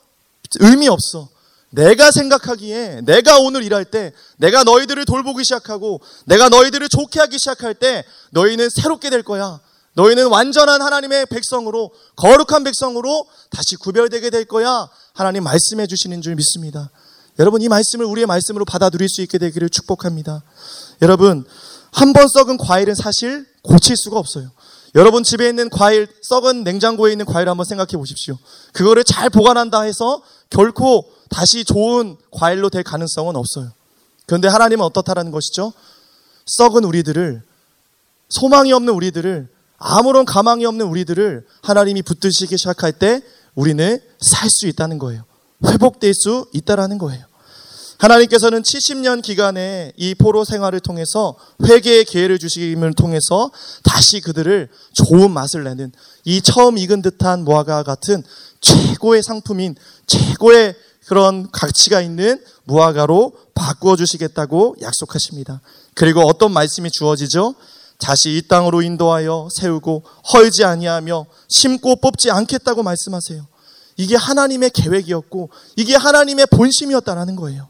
의미 0.59 0.87
없어. 0.87 1.29
내가 1.75 2.09
생각하기에 2.11 3.01
내가 3.03 3.37
오늘 3.39 3.61
일할 3.63 3.83
때 3.83 4.13
내가 4.37 4.63
너희들을 4.63 5.03
돌보기 5.05 5.43
시작하고 5.43 5.99
내가 6.25 6.47
너희들을 6.47 6.87
좋게 6.87 7.19
하기 7.19 7.37
시작할 7.37 7.75
때 7.75 8.03
너희는 8.31 8.69
새롭게 8.69 9.09
될 9.09 9.23
거야. 9.23 9.59
너희는 9.93 10.27
완전한 10.27 10.81
하나님의 10.81 11.25
백성으로 11.27 11.91
거룩한 12.15 12.63
백성으로 12.63 13.25
다시 13.49 13.75
구별되게 13.75 14.29
될 14.29 14.45
거야. 14.45 14.87
하나님 15.13 15.43
말씀해 15.43 15.87
주시는 15.87 16.21
줄 16.21 16.35
믿습니다. 16.35 16.89
여러분 17.39 17.61
이 17.61 17.67
말씀을 17.67 18.05
우리의 18.05 18.25
말씀으로 18.25 18.63
받아들일 18.63 19.09
수 19.09 19.21
있게 19.21 19.37
되기를 19.37 19.69
축복합니다. 19.69 20.43
여러분 21.01 21.45
한 21.91 22.11
번 22.13 22.27
썩은 22.27 22.57
과일은 22.57 22.95
사실 22.95 23.45
고칠 23.63 23.95
수가 23.95 24.17
없어요. 24.19 24.49
여러분 24.95 25.23
집에 25.23 25.47
있는 25.49 25.69
과일, 25.69 26.07
썩은 26.21 26.63
냉장고에 26.63 27.11
있는 27.11 27.25
과일 27.25 27.49
한번 27.49 27.65
생각해 27.65 27.97
보십시오. 27.97 28.37
그거를 28.71 29.03
잘 29.03 29.29
보관한다 29.29 29.81
해서 29.81 30.21
결코 30.49 31.05
다시 31.29 31.63
좋은 31.65 32.17
과일로 32.31 32.69
될 32.69 32.83
가능성은 32.83 33.35
없어요. 33.35 33.71
그런데 34.25 34.47
하나님은 34.47 34.85
어떻다라는 34.85 35.31
것이죠? 35.31 35.73
썩은 36.45 36.83
우리들을, 36.83 37.41
소망이 38.29 38.73
없는 38.73 38.93
우리들을, 38.93 39.47
아무런 39.77 40.25
가망이 40.25 40.65
없는 40.65 40.85
우리들을 40.85 41.45
하나님이 41.63 42.01
붙드시기 42.01 42.57
시작할 42.57 42.93
때 42.93 43.21
우리는 43.55 43.99
살 44.19 44.49
수 44.49 44.67
있다는 44.67 44.97
거예요. 44.99 45.23
회복될 45.65 46.13
수 46.13 46.47
있다라는 46.53 46.97
거예요. 46.97 47.25
하나님께서는 47.97 48.61
70년 48.61 49.21
기간의 49.21 49.93
이 49.95 50.15
포로 50.15 50.43
생활을 50.43 50.81
통해서 50.81 51.35
회개의 51.63 52.05
기회를 52.05 52.39
주심을 52.39 52.93
통해서 52.93 53.51
다시 53.83 54.19
그들을 54.19 54.69
좋은 54.93 55.31
맛을 55.31 55.63
내는 55.63 55.93
이 56.25 56.41
처음 56.41 56.77
익은 56.77 57.01
듯한 57.01 57.45
무화과 57.45 57.83
같은 57.83 58.23
최고의 58.59 59.23
상품인 59.23 59.75
최고의 60.07 60.75
그런 61.07 61.49
가치가 61.51 62.01
있는 62.01 62.43
무화과로 62.63 63.33
바꾸어 63.53 63.95
주시겠다고 63.95 64.77
약속하십니다. 64.81 65.61
그리고 65.93 66.21
어떤 66.21 66.51
말씀이 66.51 66.89
주어지죠? 66.91 67.55
다시 67.97 68.37
이 68.37 68.41
땅으로 68.47 68.81
인도하여 68.81 69.47
세우고 69.51 70.03
헐지 70.33 70.65
아니하며 70.65 71.25
심고 71.47 71.97
뽑지 71.97 72.31
않겠다고 72.31 72.83
말씀하세요. 72.83 73.47
이게 73.97 74.15
하나님의 74.15 74.71
계획이었고 74.71 75.49
이게 75.77 75.95
하나님의 75.95 76.47
본심이었다라는 76.47 77.35
거예요. 77.37 77.69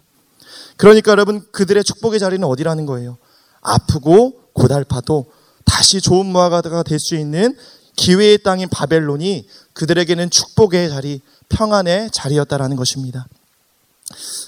그러니까 0.78 1.12
여러분 1.12 1.45
그들의 1.52 1.84
축복의 1.84 2.19
자리는 2.19 2.45
어디라는 2.48 2.86
거예요? 2.86 3.17
아프고 3.62 4.34
고달파도 4.54 5.26
다시 5.65 6.02
좋은 6.02 6.26
무화과가 6.26 6.84
될 6.84 7.00
수 7.00 7.15
있는 7.15 7.56
기회의 7.95 8.38
땅인 8.39 8.67
바벨론이 8.69 9.48
그들에게는 9.74 10.30
축복의 10.30 10.89
자리, 10.89 11.21
평안의 11.50 12.10
자리였다라는 12.12 12.76
것입니다. 12.76 13.28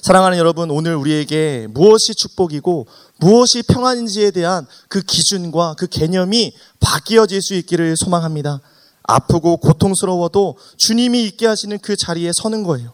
사랑하는 0.02 0.38
여러분, 0.38 0.70
오늘 0.70 0.96
우리에게 0.96 1.68
무엇이 1.72 2.14
축복이고 2.14 2.88
무엇이 3.18 3.64
평안인지에 3.64 4.32
대한 4.32 4.68
그 4.88 5.02
기준과 5.02 5.76
그 5.78 5.88
개념이 5.88 6.56
바뀌어질 6.80 7.42
수 7.42 7.56
있기를 7.56 7.96
소망합니다. 7.98 8.62
아프고 9.04 9.58
고통스러워도 9.58 10.58
주님이 10.78 11.24
있게 11.26 11.48
하시는 11.48 11.78
그 11.80 11.96
자리에 11.96 12.32
서는 12.34 12.64
거예요. 12.64 12.94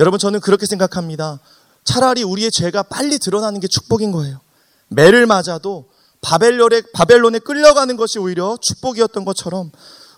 여러분, 0.00 0.18
저는 0.18 0.40
그렇게 0.40 0.66
생각합니다. 0.66 1.40
차라리 1.84 2.22
우리의 2.22 2.50
죄가 2.50 2.84
빨리 2.84 3.18
드러나는 3.18 3.60
게 3.60 3.66
축복인 3.66 4.12
거예요. 4.12 4.40
매를 4.88 5.26
맞아도 5.26 5.86
바벨론에, 6.20 6.82
바벨론에 6.92 7.38
끌려가는 7.38 7.96
것이 7.96 8.18
오히려 8.18 8.56
축복이었던 8.60 9.24
것처럼 9.24 9.70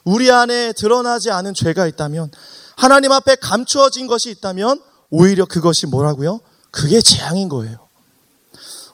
우리 0.05 0.31
안에 0.31 0.73
드러나지 0.73 1.31
않은 1.31 1.55
죄가 1.55 1.87
있다면 1.89 2.31
하나님 2.77 3.11
앞에 3.11 3.37
감추어진 3.37 4.07
것이 4.07 4.31
있다면 4.31 4.81
오히려 5.11 5.47
그것이 5.47 5.87
뭐라고요? 5.87 6.41
그게 6.71 7.01
재앙인 7.01 7.49
거예요. 7.49 7.87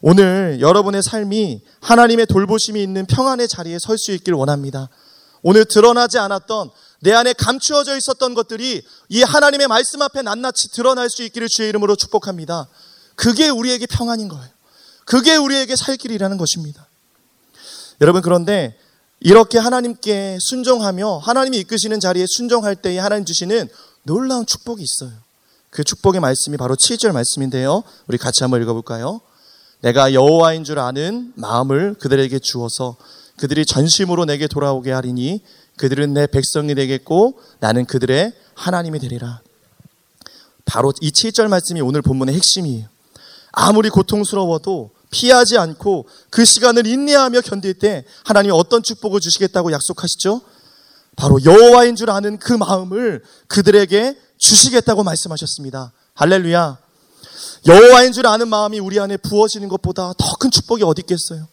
오늘 0.01 0.59
여러분의 0.61 1.03
삶이 1.03 1.63
하나님의 1.81 2.27
돌보심이 2.27 2.83
있는 2.83 3.07
평안의 3.07 3.49
자리에 3.49 3.79
설 3.79 3.99
수 3.99 4.13
있길 4.13 4.35
원합니다. 4.35 4.89
오늘 5.43 5.65
드러나지 5.65 6.19
않았던 6.19 6.71
내 7.01 7.13
안에 7.13 7.33
감추어져 7.33 7.97
있었던 7.97 8.35
것들이 8.35 8.83
이 9.09 9.23
하나님의 9.23 9.67
말씀 9.67 10.01
앞에 10.03 10.23
낱낱이 10.23 10.71
드러날 10.71 11.11
수 11.11 11.25
있기를 11.25 11.49
주의 11.49 11.69
이름으로 11.69 11.97
축복합니다. 11.97 12.69
그게 13.17 13.49
우리에게 13.49 13.87
평안인 13.87 14.29
거예요. 14.29 14.49
그게 15.05 15.37
우리에게 15.37 15.75
살 15.75 15.97
길이라는 15.97 16.37
것입니다. 16.37 16.87
여러분 18.01 18.23
그런데 18.23 18.79
이렇게 19.25 19.59
하나님께 19.59 20.39
순종하며 20.41 21.19
하나님이 21.19 21.59
이끄시는 21.59 22.01
자리에 22.01 22.27
순종할 22.27 22.75
때에 22.75 22.99
하나님 22.99 23.25
주시는 23.25 23.69
놀라운 24.03 24.47
축복이 24.47 24.83
있어요. 24.83 25.13
그 25.71 25.85
축복의 25.85 26.21
말씀이 26.21 26.57
바로 26.57 26.75
7절 26.75 27.13
말씀인데요. 27.13 27.85
우리 28.09 28.19
같이 28.19 28.43
한번 28.43 28.61
읽어볼까요? 28.63 29.21
내가 29.81 30.13
여호와인 30.13 30.65
줄 30.65 30.81
아는 30.81 31.33
마음을 31.37 31.95
그들에게 31.95 32.37
주어서 32.41 32.97
그들이 33.37 33.65
전심으로 33.65 34.25
내게 34.25 34.49
돌아오게 34.49 34.91
하리니 34.91 35.41
그들은 35.77 36.15
내 36.15 36.27
백성이 36.27 36.75
되겠고 36.75 37.41
나는 37.61 37.85
그들의 37.85 38.33
하나님이 38.55 38.99
되리라. 38.99 39.41
바로 40.65 40.93
이 41.01 41.11
7절 41.11 41.49
말씀이 41.49 41.81
오늘 41.81 42.03
본문의 42.03 42.35
핵심이에요. 42.35 42.89
아무리 43.53 43.89
고통스러워도 43.89 44.91
피하지 45.13 45.59
않고 45.59 46.09
그 46.31 46.45
시간을 46.45 46.87
인내하며 46.89 47.43
견딜 47.43 47.75
때 47.75 48.05
하나님이 48.25 48.53
어떤 48.53 48.83
축복을 48.83 49.21
주시겠다고 49.21 49.71
약속하시죠? 49.71 50.41
바로 51.15 51.39
여호와인 51.45 51.95
줄 51.95 52.11
아는 52.11 52.39
그 52.39 52.53
마음을 52.55 53.23
그들에게 53.47 54.19
주시겠다고 54.39 55.05
말씀하셨습니다. 55.05 55.93
할렐루야. 56.15 56.79
여호와인 57.69 58.13
줄 58.13 58.27
아는 58.27 58.49
마음이 58.49 58.81
우리 58.81 58.99
안에 58.99 59.17
부어지는 59.19 59.69
것보다 59.69 60.13
더 60.19 60.37
큰 60.41 60.51
축복이 60.51 60.83
어디 60.83 61.03
있겠어요? 61.03 61.47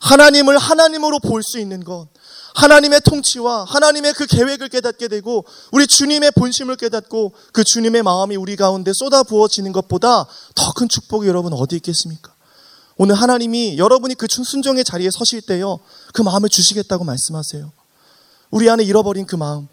하나님을 0.00 0.58
하나님으로 0.58 1.20
볼 1.20 1.42
수 1.42 1.58
있는 1.60 1.82
것, 1.84 2.08
하나님의 2.56 3.00
통치와 3.02 3.64
하나님의 3.64 4.12
그 4.14 4.26
계획을 4.26 4.68
깨닫게 4.68 5.08
되고 5.08 5.44
우리 5.70 5.86
주님의 5.86 6.32
본심을 6.32 6.76
깨닫고 6.76 7.32
그 7.52 7.62
주님의 7.64 8.02
마음이 8.02 8.36
우리 8.36 8.56
가운데 8.56 8.92
쏟아 8.92 9.22
부어지는 9.22 9.72
것보다 9.72 10.26
더 10.56 10.72
큰 10.74 10.88
축복이 10.88 11.26
여러분 11.28 11.52
어디 11.54 11.76
있겠습니까? 11.76 12.31
오늘 12.96 13.14
하나님이 13.14 13.78
여러분이 13.78 14.14
그 14.14 14.26
순종의 14.28 14.84
자리에 14.84 15.10
서실 15.12 15.42
때요 15.42 15.80
그 16.12 16.22
마음을 16.22 16.48
주시겠다고 16.48 17.04
말씀하세요. 17.04 17.72
우리 18.50 18.68
안에 18.68 18.84
잃어버린 18.84 19.26
그 19.26 19.36
마음, 19.36 19.68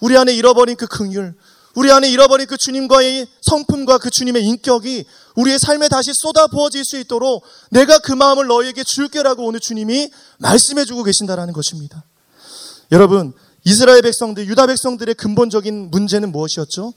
우리 0.00 0.16
안에 0.16 0.32
잃어버린 0.32 0.76
그 0.76 0.86
긍휼, 0.86 1.34
우리 1.74 1.90
안에 1.92 2.10
잃어버린 2.10 2.46
그 2.46 2.56
주님과의 2.56 3.28
성품과 3.42 3.98
그 3.98 4.10
주님의 4.10 4.44
인격이 4.44 5.04
우리의 5.36 5.58
삶에 5.58 5.88
다시 5.88 6.12
쏟아 6.14 6.46
부어질 6.48 6.84
수 6.84 6.98
있도록 6.98 7.44
내가 7.70 7.98
그 7.98 8.12
마음을 8.12 8.46
너희에게 8.46 8.82
줄게라고 8.82 9.46
오늘 9.46 9.60
주님이 9.60 10.10
말씀해 10.38 10.84
주고 10.84 11.04
계신다라는 11.04 11.52
것입니다. 11.52 12.04
여러분, 12.90 13.32
이스라엘 13.64 14.02
백성들, 14.02 14.48
유다 14.48 14.66
백성들의 14.66 15.14
근본적인 15.14 15.90
문제는 15.90 16.32
무엇이었죠? 16.32 16.92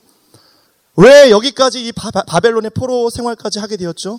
왜 0.96 1.30
여기까지 1.30 1.86
이 1.86 1.92
바벨론의 1.92 2.70
포로 2.70 3.10
생활까지 3.10 3.58
하게 3.60 3.76
되었죠? 3.76 4.18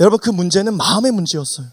여러분, 0.00 0.18
그 0.18 0.30
문제는 0.30 0.76
마음의 0.76 1.12
문제였어요. 1.12 1.66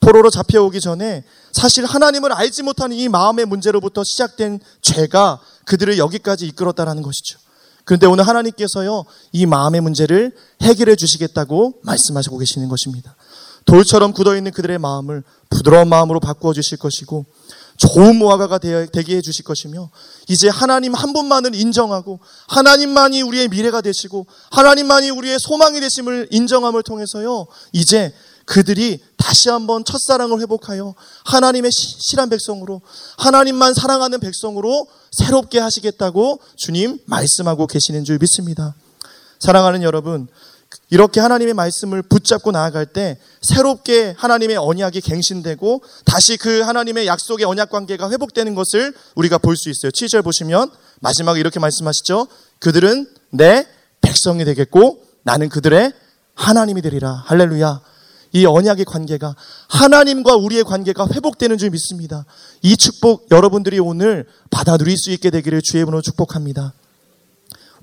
포로로 0.00 0.30
잡혀오기 0.30 0.80
전에 0.80 1.24
사실 1.52 1.84
하나님을 1.84 2.32
알지 2.32 2.62
못하는 2.62 2.96
이 2.96 3.08
마음의 3.08 3.46
문제로부터 3.46 4.04
시작된 4.04 4.60
죄가 4.82 5.40
그들을 5.64 5.98
여기까지 5.98 6.46
이끌었다라는 6.46 7.02
것이죠. 7.02 7.38
그런데 7.84 8.06
오늘 8.06 8.26
하나님께서요, 8.26 9.04
이 9.32 9.46
마음의 9.46 9.80
문제를 9.80 10.32
해결해 10.62 10.96
주시겠다고 10.96 11.80
말씀하시고 11.82 12.38
계시는 12.38 12.68
것입니다. 12.68 13.16
돌처럼 13.64 14.12
굳어 14.12 14.36
있는 14.36 14.52
그들의 14.52 14.78
마음을 14.78 15.22
부드러운 15.50 15.88
마음으로 15.88 16.20
바꾸어 16.20 16.52
주실 16.52 16.78
것이고 16.78 17.26
좋은 17.76 18.18
되어- 18.58 18.86
되게 18.86 19.16
해주실 19.16 19.44
것이며 19.44 19.90
이제 20.28 20.48
하나님 20.48 20.94
한 20.94 21.12
분만을 21.12 21.54
인정하고 21.54 22.20
하나님만이 22.48 23.22
우리의 23.22 23.48
미래가 23.48 23.80
되시고 23.80 24.26
하나님만이 24.50 25.10
우리의 25.10 25.38
소망이 25.38 25.80
되심을 25.80 26.28
인정함을 26.30 26.82
통해서요 26.82 27.46
이제 27.72 28.12
그들이 28.46 29.00
다시 29.16 29.48
한번 29.48 29.84
첫사랑을 29.84 30.40
회복하여 30.40 30.94
하나님의 31.24 31.72
시- 31.72 31.96
실한 31.98 32.28
백성으로 32.28 32.80
하나님만 33.18 33.74
사랑하는 33.74 34.20
백성으로 34.20 34.86
새롭게 35.10 35.58
하시겠다고 35.58 36.40
주님 36.54 37.00
말씀하고 37.06 37.66
계시는 37.66 38.04
줄 38.04 38.18
믿습니다. 38.18 38.74
사랑하는 39.40 39.82
여러분, 39.82 40.28
이렇게 40.90 41.20
하나님의 41.20 41.54
말씀을 41.54 42.02
붙잡고 42.02 42.52
나아갈 42.52 42.86
때 42.86 43.18
새롭게 43.42 44.14
하나님의 44.16 44.56
언약이 44.56 45.00
갱신되고 45.00 45.82
다시 46.04 46.36
그 46.36 46.60
하나님의 46.60 47.06
약속의 47.06 47.44
언약 47.46 47.70
관계가 47.70 48.10
회복되는 48.10 48.54
것을 48.54 48.94
우리가 49.16 49.38
볼 49.38 49.56
수 49.56 49.68
있어요. 49.70 49.90
7절 49.90 50.22
보시면 50.22 50.70
마지막에 51.00 51.40
이렇게 51.40 51.58
말씀하시죠. 51.58 52.28
그들은 52.60 53.06
내 53.30 53.66
백성이 54.00 54.44
되겠고 54.44 55.02
나는 55.22 55.48
그들의 55.48 55.92
하나님이 56.34 56.82
되리라. 56.82 57.22
할렐루야. 57.26 57.80
이 58.32 58.44
언약의 58.44 58.84
관계가 58.84 59.34
하나님과 59.68 60.36
우리의 60.36 60.64
관계가 60.64 61.08
회복되는 61.12 61.56
줄 61.58 61.70
믿습니다. 61.70 62.26
이 62.62 62.76
축복 62.76 63.28
여러분들이 63.30 63.78
오늘 63.78 64.26
받아 64.50 64.76
누릴 64.76 64.96
수 64.98 65.10
있게 65.10 65.30
되기를 65.30 65.62
주의 65.62 65.80
이름으로 65.80 66.02
축복합니다. 66.02 66.74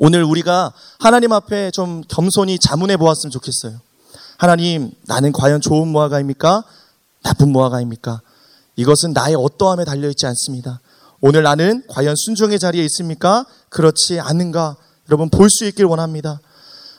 오늘 0.05 0.21
우리가 0.25 0.73
하나님 0.99 1.31
앞에 1.31 1.71
좀 1.71 2.03
겸손히 2.09 2.59
자문해 2.59 2.97
보았으면 2.97 3.31
좋겠어요. 3.31 3.79
하나님, 4.37 4.91
나는 5.07 5.31
과연 5.31 5.61
좋은 5.61 5.87
무화과입니까? 5.87 6.65
나쁜 7.23 7.53
무화과입니까? 7.53 8.19
이것은 8.75 9.13
나의 9.13 9.35
어떠함에 9.35 9.85
달려있지 9.85 10.25
않습니다. 10.25 10.81
오늘 11.21 11.43
나는 11.43 11.83
과연 11.87 12.15
순종의 12.17 12.59
자리에 12.59 12.83
있습니까? 12.83 13.45
그렇지 13.69 14.19
않은가? 14.19 14.75
여러분 15.09 15.29
볼 15.29 15.49
수 15.49 15.63
있길 15.63 15.85
원합니다. 15.85 16.41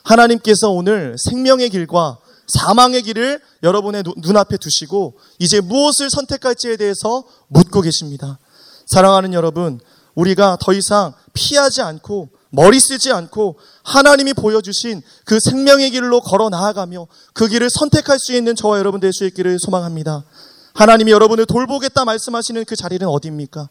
하나님께서 0.03 0.71
오늘 0.71 1.15
생명의 1.19 1.69
길과 1.69 2.17
사망의 2.47 3.03
길을 3.03 3.39
여러분의 3.61 4.01
눈- 4.01 4.15
눈앞에 4.17 4.57
두시고 4.57 5.13
이제 5.37 5.61
무엇을 5.61 6.09
선택할지에 6.09 6.75
대해서 6.77 7.23
묻고 7.49 7.81
계십니다. 7.81 8.39
사랑하는 8.87 9.35
여러분, 9.35 9.79
우리가 10.15 10.57
더 10.59 10.73
이상 10.73 11.13
피하지 11.33 11.83
않고 11.83 12.29
머리 12.55 12.79
쓰지 12.79 13.11
않고 13.11 13.57
하나님이 13.83 14.33
보여주신 14.33 15.01
그 15.25 15.39
생명의 15.39 15.91
길로 15.91 16.21
걸어 16.21 16.49
나아가며 16.49 17.07
그 17.33 17.47
길을 17.47 17.69
선택할 17.69 18.17
수 18.17 18.33
있는 18.33 18.55
저와 18.55 18.79
여러분 18.79 18.99
될 19.01 19.11
수 19.11 19.25
있기를 19.25 19.59
소망합니다. 19.59 20.23
하나님이 20.73 21.11
여러분을 21.11 21.45
돌보겠다 21.45 22.05
말씀하시는 22.05 22.65
그 22.65 22.75
자리는 22.75 23.05
어디입니까? 23.07 23.69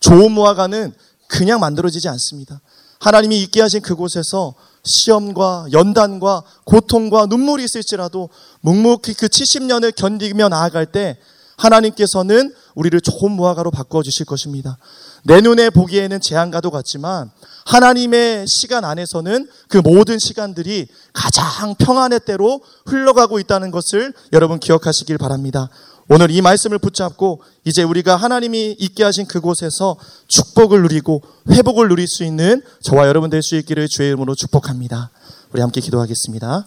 좋은 0.00 0.32
무화과는 0.32 0.92
그냥 1.28 1.60
만들어지지 1.60 2.08
않습니다. 2.08 2.60
하나님이 3.00 3.42
있게 3.42 3.60
하신 3.60 3.82
그곳에서 3.82 4.54
시험과 4.84 5.68
연단과 5.72 6.42
고통과 6.64 7.26
눈물이 7.26 7.64
있을지라도 7.64 8.28
묵묵히 8.60 9.14
그 9.14 9.26
70년을 9.26 9.94
견디며 9.94 10.48
나아갈 10.48 10.86
때 10.86 11.18
하나님께서는 11.56 12.54
우리를 12.74 13.00
좋은 13.00 13.32
무화과로 13.32 13.70
바꾸어 13.70 14.02
주실 14.02 14.26
것입니다. 14.26 14.76
내 15.24 15.40
눈에 15.40 15.70
보기에는 15.70 16.20
재앙과도 16.20 16.70
같지만 16.70 17.30
하나님의 17.66 18.46
시간 18.46 18.84
안에서는 18.84 19.48
그 19.68 19.78
모든 19.78 20.18
시간들이 20.18 20.86
가장 21.12 21.74
평안의 21.76 22.20
때로 22.26 22.60
흘러가고 22.86 23.38
있다는 23.38 23.70
것을 23.70 24.12
여러분 24.32 24.60
기억하시길 24.60 25.16
바랍니다. 25.18 25.70
오늘 26.10 26.30
이 26.30 26.42
말씀을 26.42 26.78
붙잡고 26.78 27.42
이제 27.64 27.82
우리가 27.82 28.16
하나님이 28.16 28.76
있게 28.78 29.02
하신 29.02 29.26
그곳에서 29.26 29.96
축복을 30.28 30.82
누리고 30.82 31.22
회복을 31.48 31.88
누릴 31.88 32.06
수 32.06 32.24
있는 32.24 32.62
저와 32.82 33.08
여러분 33.08 33.30
될 33.30 33.42
수 33.42 33.56
있기를 33.56 33.88
주의 33.88 34.08
이름으로 34.08 34.34
축복합니다. 34.34 35.10
우리 35.52 35.62
함께 35.62 35.80
기도하겠습니다. 35.80 36.66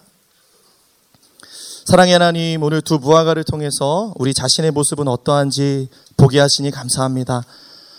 사랑의 1.85 2.13
하나님, 2.13 2.63
오늘 2.63 2.81
두 2.81 2.97
무화과를 2.97 3.43
통해서 3.43 4.13
우리 4.17 4.33
자신의 4.33 4.71
모습은 4.71 5.07
어떠한지 5.07 5.87
보게 6.17 6.39
하시니 6.39 6.71
감사합니다. 6.71 7.43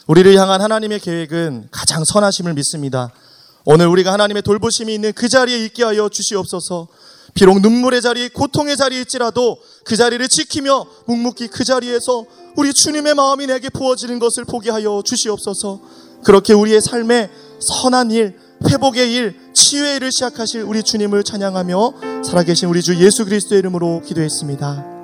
우리를 0.09 0.35
향한 0.37 0.63
하나님의 0.63 1.01
계획은 1.01 1.69
가장 1.71 2.03
선하심을 2.03 2.55
믿습니다. 2.55 3.13
오늘 3.67 3.89
우리가 3.89 4.11
하나님의 4.15 4.43
돌보심이 4.43 4.95
있는 4.95 5.13
그 5.13 5.29
자리에 5.29 5.63
있게 5.67 5.85
하여 5.85 6.09
주시옵소서. 6.09 6.89
비록 7.35 7.61
눈물의 7.61 8.01
자리, 8.01 8.31
고통의 8.31 8.79
자리일지라도 8.79 9.59
그 9.85 9.97
자리를 9.97 10.27
지키며 10.27 10.87
묵묵히 11.07 11.49
그 11.49 11.63
자리에서 11.63 12.25
우리 12.57 12.73
주님의 12.73 13.15
마음이 13.15 13.47
내게 13.47 13.69
부어지는 13.69 14.19
것을 14.19 14.47
보게 14.47 14.71
하여 14.71 15.03
주시옵소서. 15.05 15.81
그렇게 16.25 16.55
우리의 16.55 16.81
삶에 16.81 17.31
선한 17.61 18.11
일, 18.11 18.39
회복의 18.67 19.13
일, 19.13 19.39
치유의 19.53 19.97
일을 19.97 20.11
시작하실 20.11 20.63
우리 20.63 20.83
주님을 20.83 21.23
찬양하며 21.23 22.23
살아계신 22.25 22.71
우리 22.71 22.81
주 22.81 22.97
예수 22.97 23.27
그리스도의 23.27 23.59
이름으로 23.59 24.01
기도했습니다. 24.07 24.98